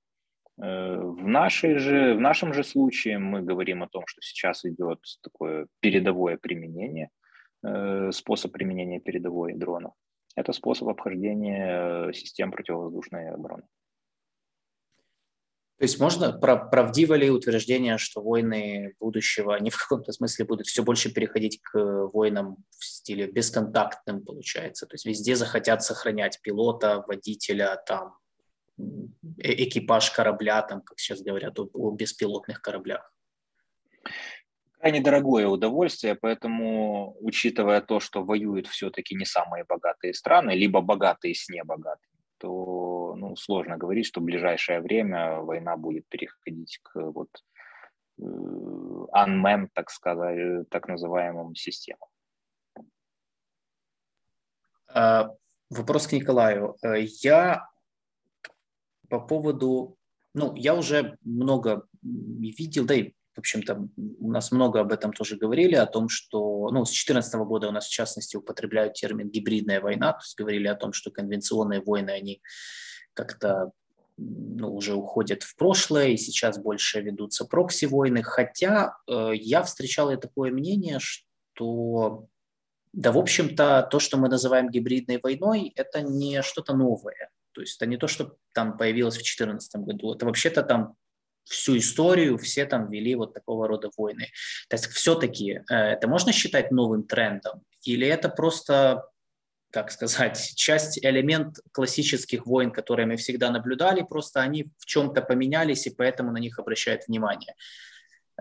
[0.56, 5.66] В, нашей же, в нашем же случае мы говорим о том, что сейчас идет такое
[5.80, 7.10] передовое применение,
[8.10, 9.92] способ применения передовой дронов.
[10.34, 13.64] Это способ обхождения систем противовоздушной обороны.
[15.78, 20.82] То есть можно, правдиво ли утверждение, что войны будущего, они в каком-то смысле будут все
[20.82, 24.86] больше переходить к войнам в стиле бесконтактным, получается?
[24.86, 28.25] То есть везде захотят сохранять пилота, водителя, там, э,
[29.38, 33.12] экипаж корабля, там, как сейчас говорят о, о беспилотных кораблях?
[34.78, 41.34] Крайне дорогое удовольствие, поэтому, учитывая то, что воюют все-таки не самые богатые страны, либо богатые
[41.34, 47.30] с небогатыми, то ну, сложно говорить, что в ближайшее время война будет переходить к вот
[48.18, 52.08] э, unmanned, так сказать, э, так называемым системам.
[54.88, 55.30] А,
[55.70, 56.76] вопрос к Николаю.
[56.82, 57.66] Э, я
[59.08, 59.96] по поводу,
[60.34, 63.88] ну, я уже много видел, да и в общем-то,
[64.18, 67.70] у нас много об этом тоже говорили, о том, что, ну, с 2014 года у
[67.70, 72.12] нас, в частности, употребляют термин «гибридная война», то есть говорили о том, что конвенционные войны,
[72.12, 72.40] они
[73.12, 73.72] как-то
[74.16, 80.16] ну, уже уходят в прошлое, и сейчас больше ведутся прокси-войны, хотя э, я встречал и
[80.16, 82.26] такое мнение, что,
[82.94, 87.76] да, в общем-то, то, что мы называем гибридной войной, это не что-то новое, то есть
[87.76, 90.94] это не то, что там появилось в 2014 году, это вообще-то там
[91.44, 94.28] всю историю все там вели вот такого рода войны.
[94.68, 99.08] То есть все-таки э, это можно считать новым трендом или это просто,
[99.72, 105.86] как сказать, часть, элемент классических войн, которые мы всегда наблюдали, просто они в чем-то поменялись
[105.86, 107.54] и поэтому на них обращают внимание.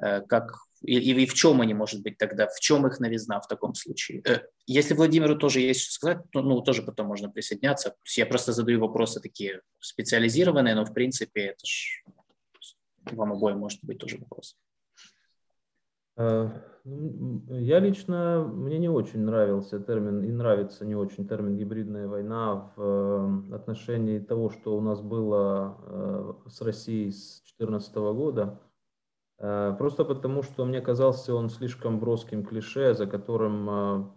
[0.01, 0.51] Э, как,
[0.85, 4.21] и, и в чем они, может быть, тогда, в чем их новизна в таком случае?
[4.25, 7.95] Э, если Владимиру тоже есть что сказать, то ну, тоже потом можно присоединяться.
[8.15, 12.03] Я просто задаю вопросы такие специализированные, но в принципе это же
[13.11, 14.57] вам обоим может быть тоже вопрос.
[16.17, 16.49] Э,
[16.83, 22.71] ну, я лично, мне не очень нравился термин, и нравится не очень термин гибридная война
[22.75, 22.81] в
[23.51, 28.59] э, отношении того, что у нас было с Россией с 2014 года.
[29.37, 34.13] Просто потому, что мне казался он слишком броским клише, за которым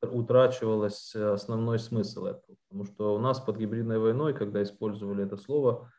[0.00, 2.56] утрачивалось основной смысл этого.
[2.68, 5.90] Потому что у нас под гибридной войной, когда использовали это слово,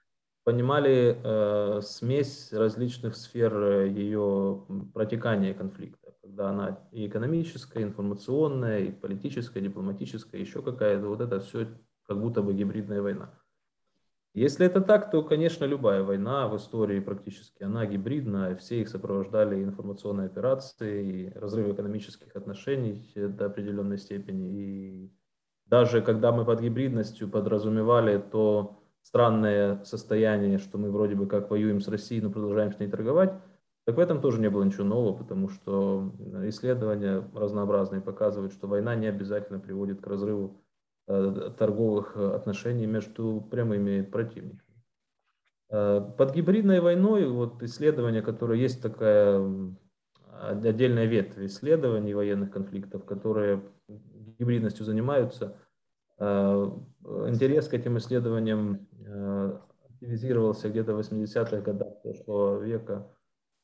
[0.47, 8.80] понимали э, смесь различных сфер э, ее протекания конфликта, когда она и экономическая, и информационная,
[8.80, 11.68] и политическая, и дипломатическая, еще какая-то, вот это все
[12.08, 13.34] как будто бы гибридная война.
[14.38, 19.64] Если это так, то, конечно, любая война в истории практически, она гибридная, все их сопровождали
[19.64, 24.62] информационные операции, разрыв экономических отношений до определенной степени.
[24.62, 25.12] И
[25.66, 31.82] даже когда мы под гибридностью подразумевали то, странное состояние, что мы вроде бы как воюем
[31.82, 33.34] с Россией, но продолжаем с ней торговать,
[33.88, 36.14] так в этом тоже не было ничего нового, потому что
[36.44, 40.66] исследования разнообразные показывают, что война не обязательно приводит к разрыву э,
[41.08, 44.84] торговых отношений между прямыми противниками.
[45.70, 49.41] Э, под гибридной войной вот исследования, которые есть такая
[50.32, 53.64] отдельная ветвь исследований военных конфликтов, которые
[54.38, 55.58] гибридностью занимаются–
[56.20, 56.72] Э,
[57.28, 63.08] интерес к этим исследованиям э, активизировался где-то в 80-х годах прошлого века.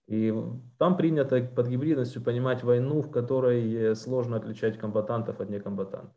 [0.08, 0.34] И
[0.78, 6.16] там принято под гибридностью понимать войну, в которой сложно отличать комбатантов от некомбатантов.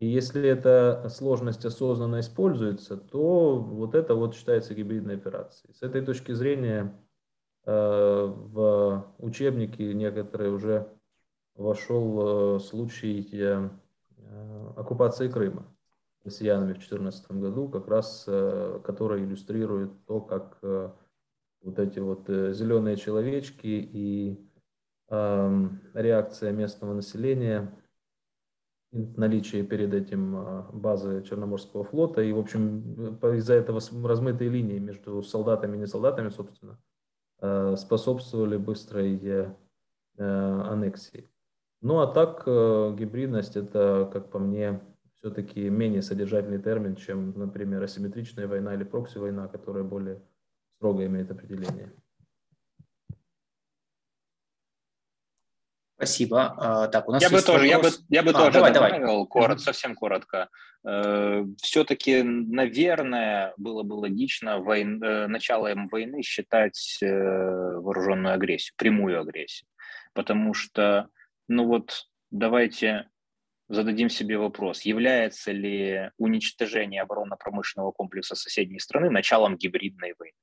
[0.00, 5.74] И если эта сложность осознанно используется, то вот это вот считается гибридной операцией.
[5.74, 6.94] С этой точки зрения
[7.64, 10.88] э, в учебники некоторые уже
[11.56, 13.20] вошел случай
[14.30, 15.66] Э, оккупации Крыма
[16.24, 20.90] россиянами в 2014 году, как раз э, которая иллюстрирует то, как э,
[21.62, 24.38] вот эти вот зеленые человечки и
[25.08, 27.74] эм, реакция местного населения,
[28.92, 35.76] наличие перед этим базы Черноморского флота и, в общем, из-за этого размытые линии между солдатами
[35.76, 36.78] и не солдатами, собственно,
[37.76, 39.54] способствовали быстрой
[40.16, 41.28] аннексии.
[41.80, 44.80] Ну а так э, гибридность это, как по мне,
[45.14, 50.20] все-таки менее содержательный термин, чем, например, асимметричная война или прокси-война, которая более
[50.76, 51.92] строго имеет определение.
[55.98, 56.54] Спасибо.
[56.56, 59.00] А, так, у нас я бы тоже, я бы, я бы а, тоже давай, добавил,
[59.00, 59.26] давай.
[59.26, 60.48] Коротко, совсем коротко.
[60.86, 69.68] Э, Все-таки, наверное, было бы логично войн, э, началом войны считать вооруженную агрессию, прямую агрессию,
[70.14, 71.08] потому что
[71.48, 73.08] ну вот давайте
[73.68, 80.36] зададим себе вопрос, является ли уничтожение оборонно-промышленного комплекса соседней страны началом гибридной войны.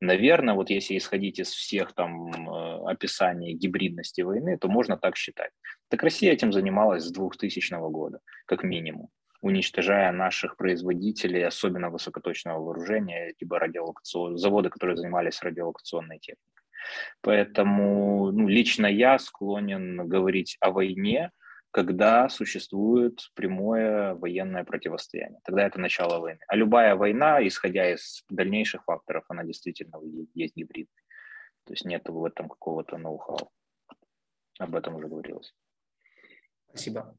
[0.00, 5.50] Наверное, вот если исходить из всех там э, описаний гибридности войны, то можно так считать.
[5.88, 9.08] Так Россия этим занималась с 2000 года, как минимум,
[9.40, 14.38] уничтожая наших производителей, особенно высокоточного вооружения, типа радиолокацион...
[14.38, 16.62] заводы, которые занимались радиолокационной техникой.
[17.20, 21.32] Поэтому ну, лично я склонен говорить о войне,
[21.70, 25.40] когда существует прямое военное противостояние.
[25.44, 26.40] Тогда это начало войны.
[26.48, 30.00] А любая война, исходя из дальнейших факторов, она действительно
[30.34, 30.88] есть гибрид.
[31.64, 33.52] То есть нет в этом какого-то ноу-хау.
[34.58, 35.54] Об этом уже говорилось.
[36.70, 37.16] Спасибо.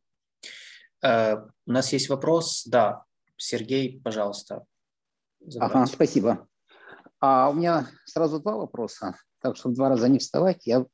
[1.03, 1.35] Э,
[1.65, 2.65] у нас есть вопрос.
[2.65, 3.03] Да,
[3.38, 4.65] Сергей, пожалуйста.
[5.59, 6.47] Ага, спасибо.
[7.19, 9.15] А у меня сразу два вопроса.
[9.41, 10.85] Так, чтобы два раза не вставать, я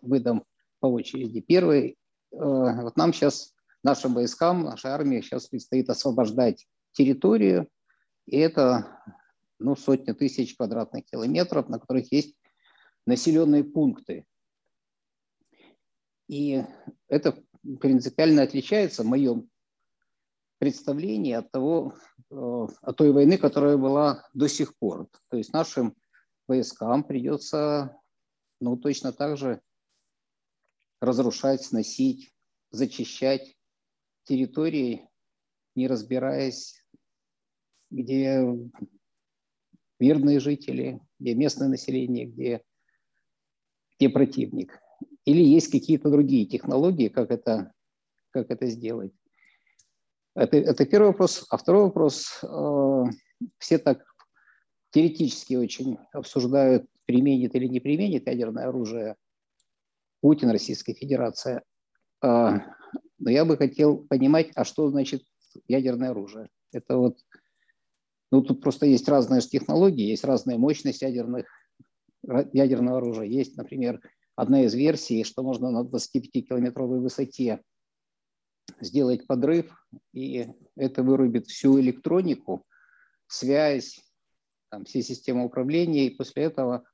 [0.00, 0.44] выдам
[0.80, 1.40] по очереди.
[1.40, 1.96] Первый
[2.32, 7.68] вот нам сейчас, нашим войскам, нашей армии сейчас предстоит освобождать территорию,
[8.26, 9.02] и это
[9.58, 12.36] ну, сотни тысяч квадратных километров, на которых есть
[13.06, 14.24] населенные пункты.
[16.28, 16.64] И
[17.08, 17.36] это
[17.80, 19.50] принципиально отличается в моем
[20.58, 21.94] представлении от, того,
[22.30, 25.08] э, от той войны, которая была до сих пор.
[25.28, 25.96] То есть нашим
[26.46, 27.96] войскам придется
[28.60, 29.60] ну, точно так же
[31.02, 32.32] разрушать, сносить,
[32.70, 33.56] зачищать
[34.22, 35.08] территории,
[35.74, 36.86] не разбираясь,
[37.90, 38.46] где
[39.98, 42.62] мирные жители, где местное население, где,
[43.98, 44.78] где противник.
[45.24, 47.72] Или есть какие-то другие технологии, как это,
[48.30, 49.12] как это сделать.
[50.34, 51.44] Это, это первый вопрос.
[51.50, 52.40] А второй вопрос.
[52.44, 53.04] Э,
[53.58, 54.04] все так
[54.90, 59.16] теоретически очень обсуждают, применит или не применит ядерное оружие
[60.22, 61.62] Путин, Российская Федерация.
[62.22, 62.60] А,
[63.18, 65.24] но я бы хотел понимать, а что значит
[65.66, 66.48] ядерное оружие?
[66.70, 67.18] Это вот,
[68.30, 71.46] ну тут просто есть разные технологии, есть разная мощность ядерных,
[72.52, 73.26] ядерного оружия.
[73.26, 74.00] Есть, например,
[74.36, 77.60] одна из версий, что можно на 25-километровой высоте
[78.80, 79.74] сделать подрыв,
[80.12, 80.46] и
[80.76, 82.64] это вырубит всю электронику,
[83.26, 84.00] связь,
[84.70, 86.84] там, все системы управления, и после этого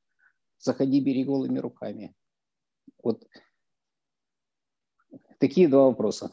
[0.58, 2.14] заходи бери голыми руками.
[3.02, 3.24] Вот
[5.38, 6.32] такие два вопроса.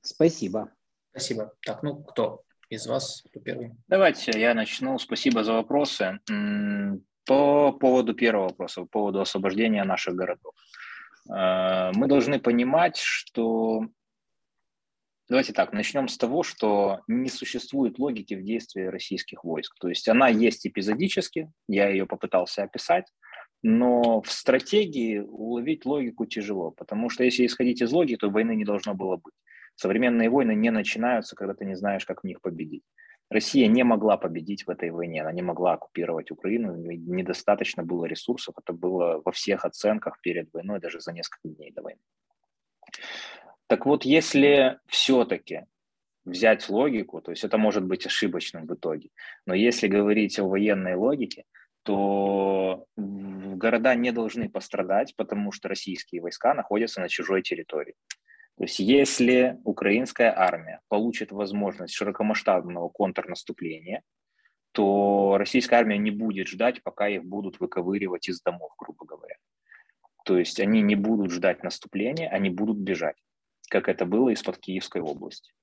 [0.00, 0.72] Спасибо.
[1.10, 1.52] Спасибо.
[1.62, 3.72] Так, ну кто из вас кто первый?
[3.86, 4.98] Давайте я начну.
[4.98, 6.20] Спасибо за вопросы.
[7.24, 10.54] По поводу первого вопроса, по поводу освобождения наших городов.
[11.28, 13.82] Э, мы должны понимать, что
[15.28, 19.74] Давайте так, начнем с того, что не существует логики в действии российских войск.
[19.78, 23.04] То есть она есть эпизодически, я ее попытался описать,
[23.62, 28.64] но в стратегии уловить логику тяжело, потому что если исходить из логики, то войны не
[28.64, 29.34] должно было быть.
[29.74, 32.82] Современные войны не начинаются, когда ты не знаешь, как в них победить.
[33.30, 38.54] Россия не могла победить в этой войне, она не могла оккупировать Украину, недостаточно было ресурсов,
[38.58, 42.00] это было во всех оценках перед войной, даже за несколько дней до войны.
[43.66, 45.66] Так вот, если все-таки
[46.24, 49.10] взять логику, то есть это может быть ошибочным в итоге,
[49.44, 51.44] но если говорить о военной логике,
[51.88, 57.94] то города не должны пострадать, потому что российские войска находятся на чужой территории.
[58.58, 64.02] То есть если украинская армия получит возможность широкомасштабного контрнаступления,
[64.72, 69.36] то российская армия не будет ждать, пока их будут выковыривать из домов, грубо говоря.
[70.26, 73.16] То есть они не будут ждать наступления, они будут бежать,
[73.70, 75.54] как это было из-под Киевской области.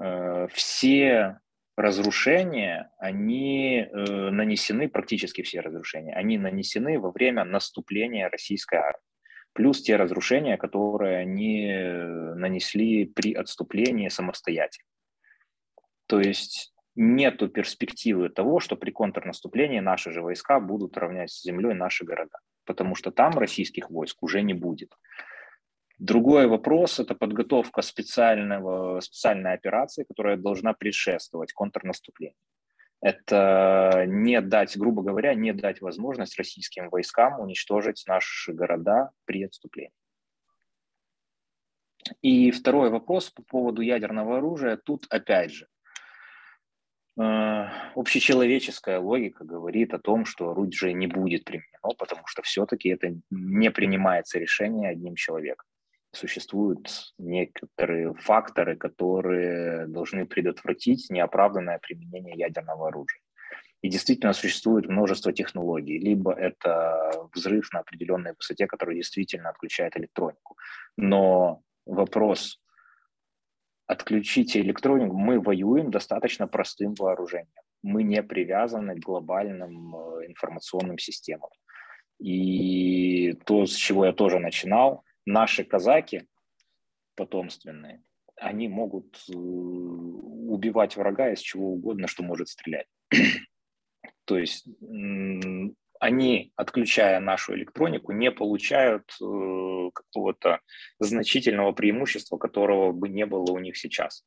[0.00, 1.40] Э, все
[1.76, 9.00] разрушения, они э, нанесены, практически все разрушения, они нанесены во время наступления российской армии.
[9.54, 14.88] Плюс те разрушения, которые они э, нанесли при отступлении самостоятельно.
[16.06, 21.74] То есть нету перспективы того, что при контрнаступлении наши же войска будут равнять с землей
[21.74, 24.92] наши города, потому что там российских войск уже не будет.
[25.98, 32.36] Другой вопрос– это подготовка специального, специальной операции, которая должна предшествовать контрнаступлению.
[33.00, 39.92] Это не дать, грубо говоря, не дать возможность российским войскам уничтожить наши города при отступлении.
[42.20, 44.76] И второй вопрос по поводу ядерного оружия.
[44.76, 45.66] Тут опять же,
[47.18, 47.22] э,
[47.94, 53.70] общечеловеческая логика говорит о том, что оружие не будет применено, потому что все-таки это не
[53.70, 55.66] принимается решение одним человеком
[56.12, 63.20] существуют некоторые факторы, которые должны предотвратить неоправданное применение ядерного оружия.
[63.80, 65.98] И действительно существует множество технологий.
[65.98, 70.56] Либо это взрыв на определенной высоте, который действительно отключает электронику.
[70.96, 72.62] Но вопрос
[73.92, 77.48] отключите электронику, мы воюем достаточно простым вооружением.
[77.82, 81.50] Мы не привязаны к глобальным э, информационным системам.
[82.18, 86.26] И то, с чего я тоже начинал, наши казаки
[87.14, 88.02] потомственные,
[88.36, 92.86] они могут э, убивать врага из чего угодно, что может стрелять.
[94.24, 94.66] То есть
[96.00, 100.60] они, отключая нашу электронику, не получают э, какого-то
[100.98, 104.24] значительного преимущества, которого бы не было у них сейчас.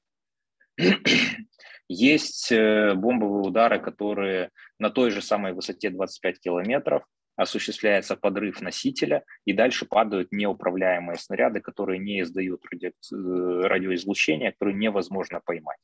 [1.90, 7.04] Есть э, бомбовые удары, которые на той же самой высоте 25 километров
[7.36, 12.88] осуществляется подрыв носителя, и дальше падают неуправляемые снаряды, которые не издают ради...
[12.88, 15.80] Э, радиоизлучение, которые невозможно поймать.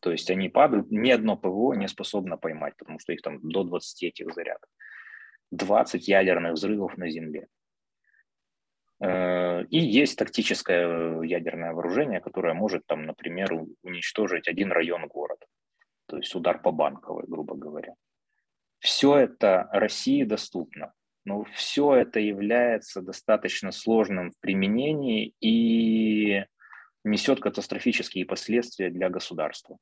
[0.00, 3.64] То есть они падают, ни одно ПВО не способно поймать, потому что их там до
[3.64, 4.68] 20 этих зарядов.
[5.50, 7.46] 20 ядерных взрывов на Земле.
[9.00, 13.52] Э, и есть тактическое ядерное вооружение, которое может, там, например,
[13.82, 15.46] уничтожить один район города.
[16.06, 17.94] То есть удар по банковой, грубо говоря.
[18.80, 20.92] Все это России доступно,
[21.24, 26.44] но все это является достаточно сложным в применении и
[27.04, 29.78] несет катастрофические последствия для государства.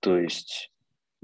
[0.00, 0.72] То есть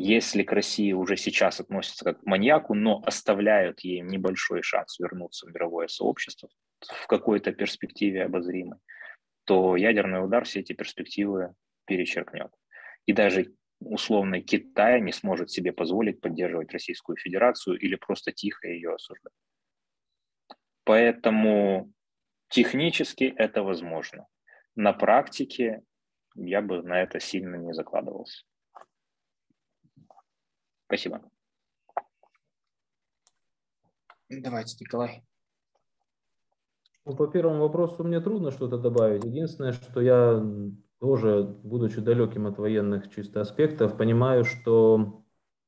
[0.00, 5.46] если к России уже сейчас относятся как к маньяку, но оставляют ей небольшой шанс вернуться
[5.46, 6.48] в мировое сообщество
[6.80, 8.78] в какой-то перспективе обозримой,
[9.44, 11.52] то ядерный удар все эти перспективы
[11.84, 12.52] перечеркнет.
[13.06, 18.94] И даже условный Китай не сможет себе позволить поддерживать Российскую Федерацию или просто тихо ее
[18.94, 19.32] осуждать.
[20.84, 21.92] Поэтому
[22.48, 24.26] технически это возможно.
[24.74, 25.82] На практике
[26.34, 28.44] я бы на это сильно не закладывался.
[30.86, 31.22] Спасибо.
[34.30, 35.22] Давайте, Николай.
[37.04, 39.24] Ну, по первому вопросу мне трудно что-то добавить.
[39.24, 40.42] Единственное, что я
[41.00, 45.22] тоже, будучи далеким от военных чисто аспектов, понимаю, что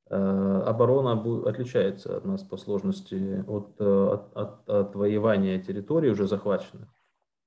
[0.08, 1.12] э, оборона
[1.48, 6.88] отличается от нас по сложности от, э, от, от отвоевания территорий уже захваченных.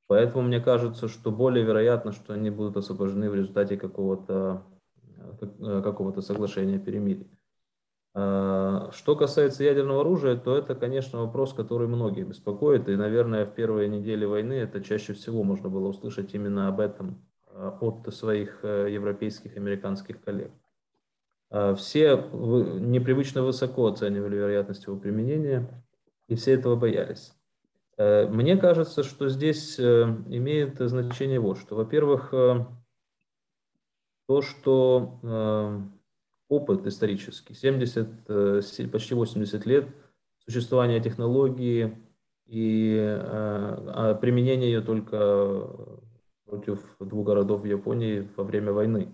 [0.08, 4.64] Поэтому мне кажется, что более вероятно, что они будут освобождены в результате какого-то
[5.42, 7.28] э, какого-то соглашения перемирия.
[8.16, 12.88] Что касается ядерного оружия, то это, конечно, вопрос, который многих беспокоит.
[12.88, 17.24] И, наверное, в первые недели войны это чаще всего можно было услышать именно об этом
[17.24, 17.33] Э,
[17.70, 20.52] от своих э, европейских, американских коллег.
[21.52, 25.84] Э, все непривычно высоко оценивали вероятность его применения,
[26.28, 27.34] и все этого боялись.
[27.96, 31.76] Мне кажется, что здесь имеет значение вот что.
[31.76, 32.66] Во-первых, то,
[34.42, 35.92] что
[36.50, 39.90] опыт исторический, 70, почти 80 лет
[40.44, 41.96] существования технологии
[42.48, 45.70] и а применение ее только
[46.54, 49.08] против двух городов в Японии во время войны.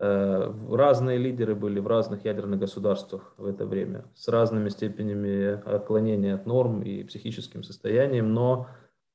[0.00, 6.34] Э, разные лидеры были в разных ядерных государствах в это время, с разными степенями отклонения
[6.34, 8.68] от норм и психическим состоянием, но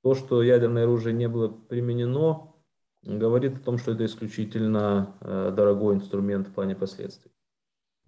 [0.03, 2.53] то, что ядерное оружие не было применено,
[3.01, 7.31] говорит о том, что это исключительно э, дорогой инструмент в плане последствий.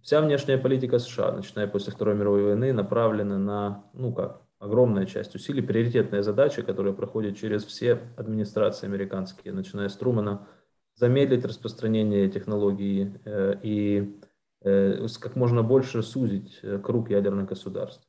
[0.02, 5.36] Вся внешняя политика США, начиная после Второй мировой войны, направлена на, ну как, огромная часть
[5.36, 10.48] усилий, приоритетная задача, которая проходит через все администрации американские, начиная с Трумана,
[10.96, 14.20] замедлить распространение технологий э, и
[14.62, 18.08] э, как можно больше сузить э, круг ядерных государств.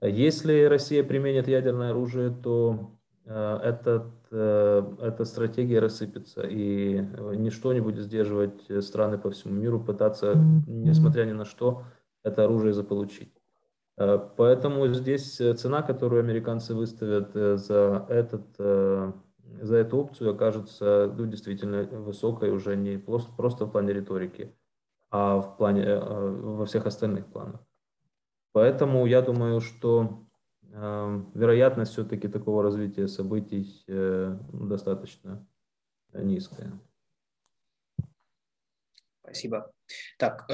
[0.00, 2.94] Если Россия применит ядерное оружие, то
[3.26, 7.00] этот, эта стратегия рассыпется, и
[7.36, 10.34] ничто не будет сдерживать страны по всему миру пытаться,
[10.68, 11.82] несмотря ни на что,
[12.22, 13.37] это оружие заполучить.
[13.98, 21.12] Э, поэтому здесь э, цена, которую американцы выставят э, за, этот, за эту опцию, окажется
[21.16, 24.54] ну, действительно высокой уже не просто, просто в плане риторики,
[25.10, 27.60] а в плане, во всех остальных планах.
[28.52, 30.24] Поэтому я думаю, что
[30.62, 33.84] вероятность все-таки такого развития событий
[34.52, 35.46] достаточно
[36.12, 36.72] низкая.
[39.22, 39.72] Спасибо.
[40.18, 40.46] Так,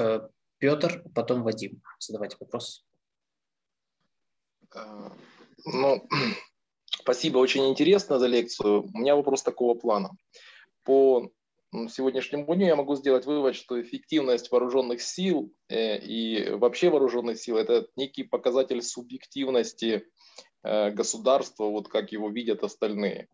[0.57, 1.81] Петр, потом Вадим.
[1.99, 2.84] Задавайте вопрос.
[4.75, 5.09] Э,
[5.65, 6.07] ну,
[6.87, 8.83] спасибо, очень интересно за лекцию.
[8.93, 10.11] У меня вопрос такого плана.
[10.83, 11.31] По
[11.89, 17.57] сегодняшнему дню я могу сделать вывод, что эффективность вооруженных сил э, и вообще вооруженных сил–
[17.57, 20.07] это некий показатель субъективности
[20.63, 23.27] э, государства, вот как его видят остальные.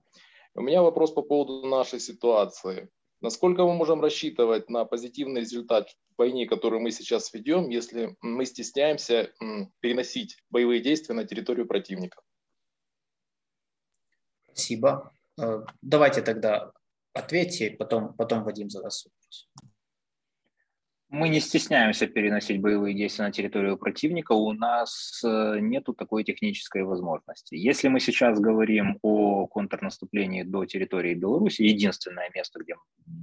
[0.54, 2.90] У меня вопрос по поводу нашей ситуации.
[3.22, 8.46] Насколько мы можем рассчитывать на позитивный результат в войне, которую мы сейчас ведем, если мы
[8.46, 9.32] стесняемся
[9.80, 12.22] переносить боевые действия на территорию противника?
[14.46, 15.14] Спасибо.
[15.40, 16.72] Э, давайте тогда
[17.14, 19.50] ответьте, потом, потом Вадим задаст вопрос.
[21.12, 26.84] Мы не стесняемся переносить боевые действия на территорию противника, у нас э, нет такой технической
[26.84, 27.54] возможности.
[27.56, 32.76] Если мы сейчас говорим о контрнаступлении до территории Беларуси, единственное место, где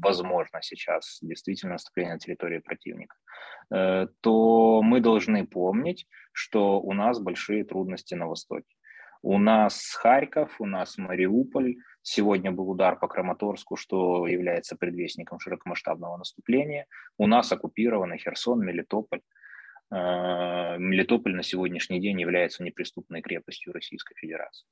[0.03, 3.17] возможно сейчас действительно наступление на территории противника,
[3.71, 8.69] э, то мы должны помнить, что у нас большие трудности на Востоке.
[9.23, 11.77] У нас Харьков, у нас Мариуполь.
[12.11, 16.87] Сегодня был удар по Краматорску, что является предвестником широкомасштабного наступления.
[17.19, 19.21] У нас оккупированы Херсон, Мелитополь.
[19.91, 24.67] Э, Мелитополь на сегодняшний день является неприступной крепостью Российской Федерации.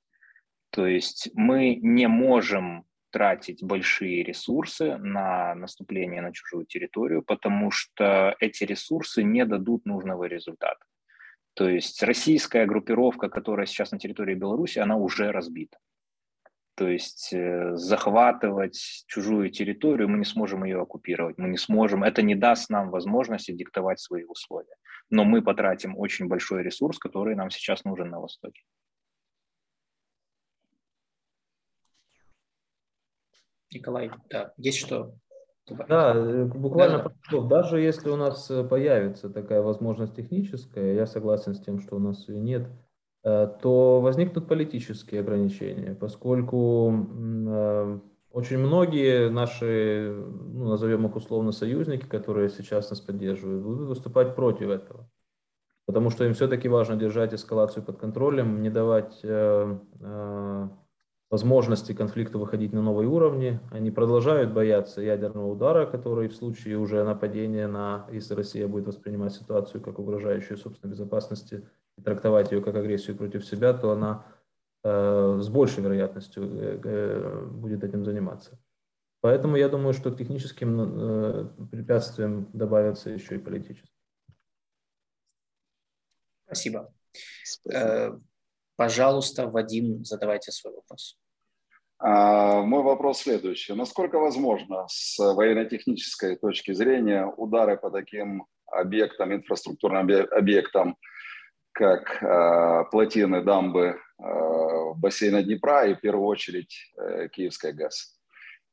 [0.71, 8.35] То есть мы не можем тратить большие ресурсы на наступление на чужую территорию, потому что
[8.41, 10.83] эти ресурсы не дадут нужного результата.
[11.53, 15.77] То есть российская группировка, которая сейчас на территории Беларуси, она уже разбита.
[16.77, 22.21] То есть э, захватывать чужую территорию мы не сможем ее оккупировать, мы не сможем, это
[22.21, 24.77] не даст нам возможности диктовать свои условия.
[25.09, 28.63] Но мы потратим очень большой ресурс, который нам сейчас нужен на Востоке.
[33.73, 35.15] Николай, да, есть что
[35.67, 37.41] да, э, буквально да.
[37.41, 41.99] даже если у нас э, появится такая возможность техническая, я согласен с тем, что у
[41.99, 42.69] нас ее нет,
[43.27, 46.89] то возникнут политические ограничения, поскольку
[48.31, 54.69] очень многие наши, ну, назовем их условно, союзники, которые сейчас нас поддерживают, будут выступать против
[54.69, 55.11] этого.
[55.87, 59.25] Потому что им все-таки важно держать эскалацию под контролем, не давать
[61.29, 63.59] возможности конфликта выходить на новые уровни.
[63.73, 69.35] Они продолжают бояться ядерного удара, который в случае уже нападения на, если Россия будет воспринимать
[69.35, 71.65] ситуацию как угрожающую собственной безопасности
[72.05, 74.27] трактовать ее как агрессию против себя, то она
[74.85, 78.59] э, с большей вероятностью э, э, будет этим заниматься.
[79.21, 83.93] Поэтому я думаю, что к техническим э, препятствиям добавятся еще и политические.
[86.47, 86.93] Спасибо.
[87.43, 88.21] Спасибо.
[88.77, 91.19] Пожалуйста, Вадим, задавайте свой вопрос.
[91.99, 93.73] А, мой вопрос следующий.
[93.73, 100.97] Насколько возможно с военно-технической точки зрения удары по таким объектам, инфраструктурным объектам,
[101.77, 108.19] как э, плотины, дамбы э, бассейна Днепра и в первую очередь э, Киевская ГАЗ?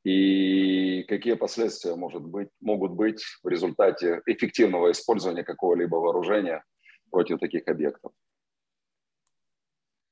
[0.04, 6.64] И какие последствия может быть, могут быть в результате эффективного использования какого-либо вооружения
[7.10, 8.12] против таких объектов?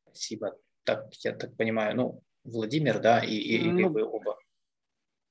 [0.05, 0.59] Спасибо.
[0.85, 4.36] Так, я так понимаю, ну, Владимир, да, и, и, ну, и вы оба.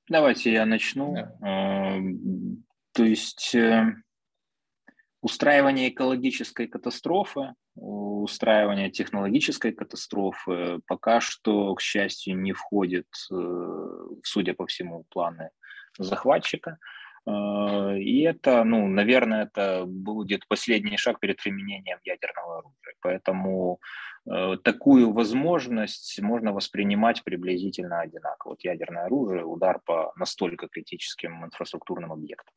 [0.10, 1.14] Давайте я начну.
[1.14, 1.38] Да.
[1.48, 2.64] Эм,
[2.94, 3.86] то есть э,
[5.22, 14.66] устраивание экологической катастрофы, устраивание технологической катастрофы пока что, к счастью, не входит, э, судя по
[14.66, 15.52] всему, планы
[15.98, 16.78] захватчика.
[17.28, 22.96] Э, и это, ну, наверное, это будет последний шаг перед применением ядерного оружия.
[23.02, 23.80] Поэтому
[24.30, 28.52] Э, такую возможность можно воспринимать приблизительно одинаково.
[28.52, 32.54] Вот ядерное оружие, удар по настолько критическим инфраструктурным объектам.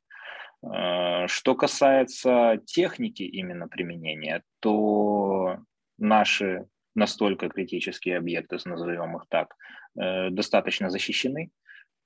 [0.62, 5.58] Э, что касается техники именно применения, то
[5.98, 9.56] наши настолько критические объекты, назовем их так,
[9.96, 11.50] достаточно защищены.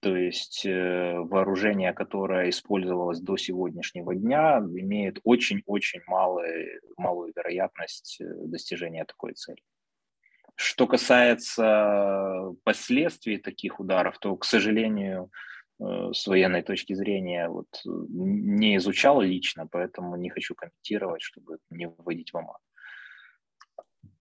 [0.01, 9.05] То есть э, вооружение, которое использовалось до сегодняшнего дня, имеет очень-очень малую, вероятность э, достижения
[9.05, 9.61] такой цели.
[10.55, 15.31] Что касается последствий таких ударов, то, к сожалению,
[15.81, 21.89] э, с военной точки зрения вот, не изучал лично, поэтому не хочу комментировать, чтобы не
[21.89, 22.59] вводить в оману.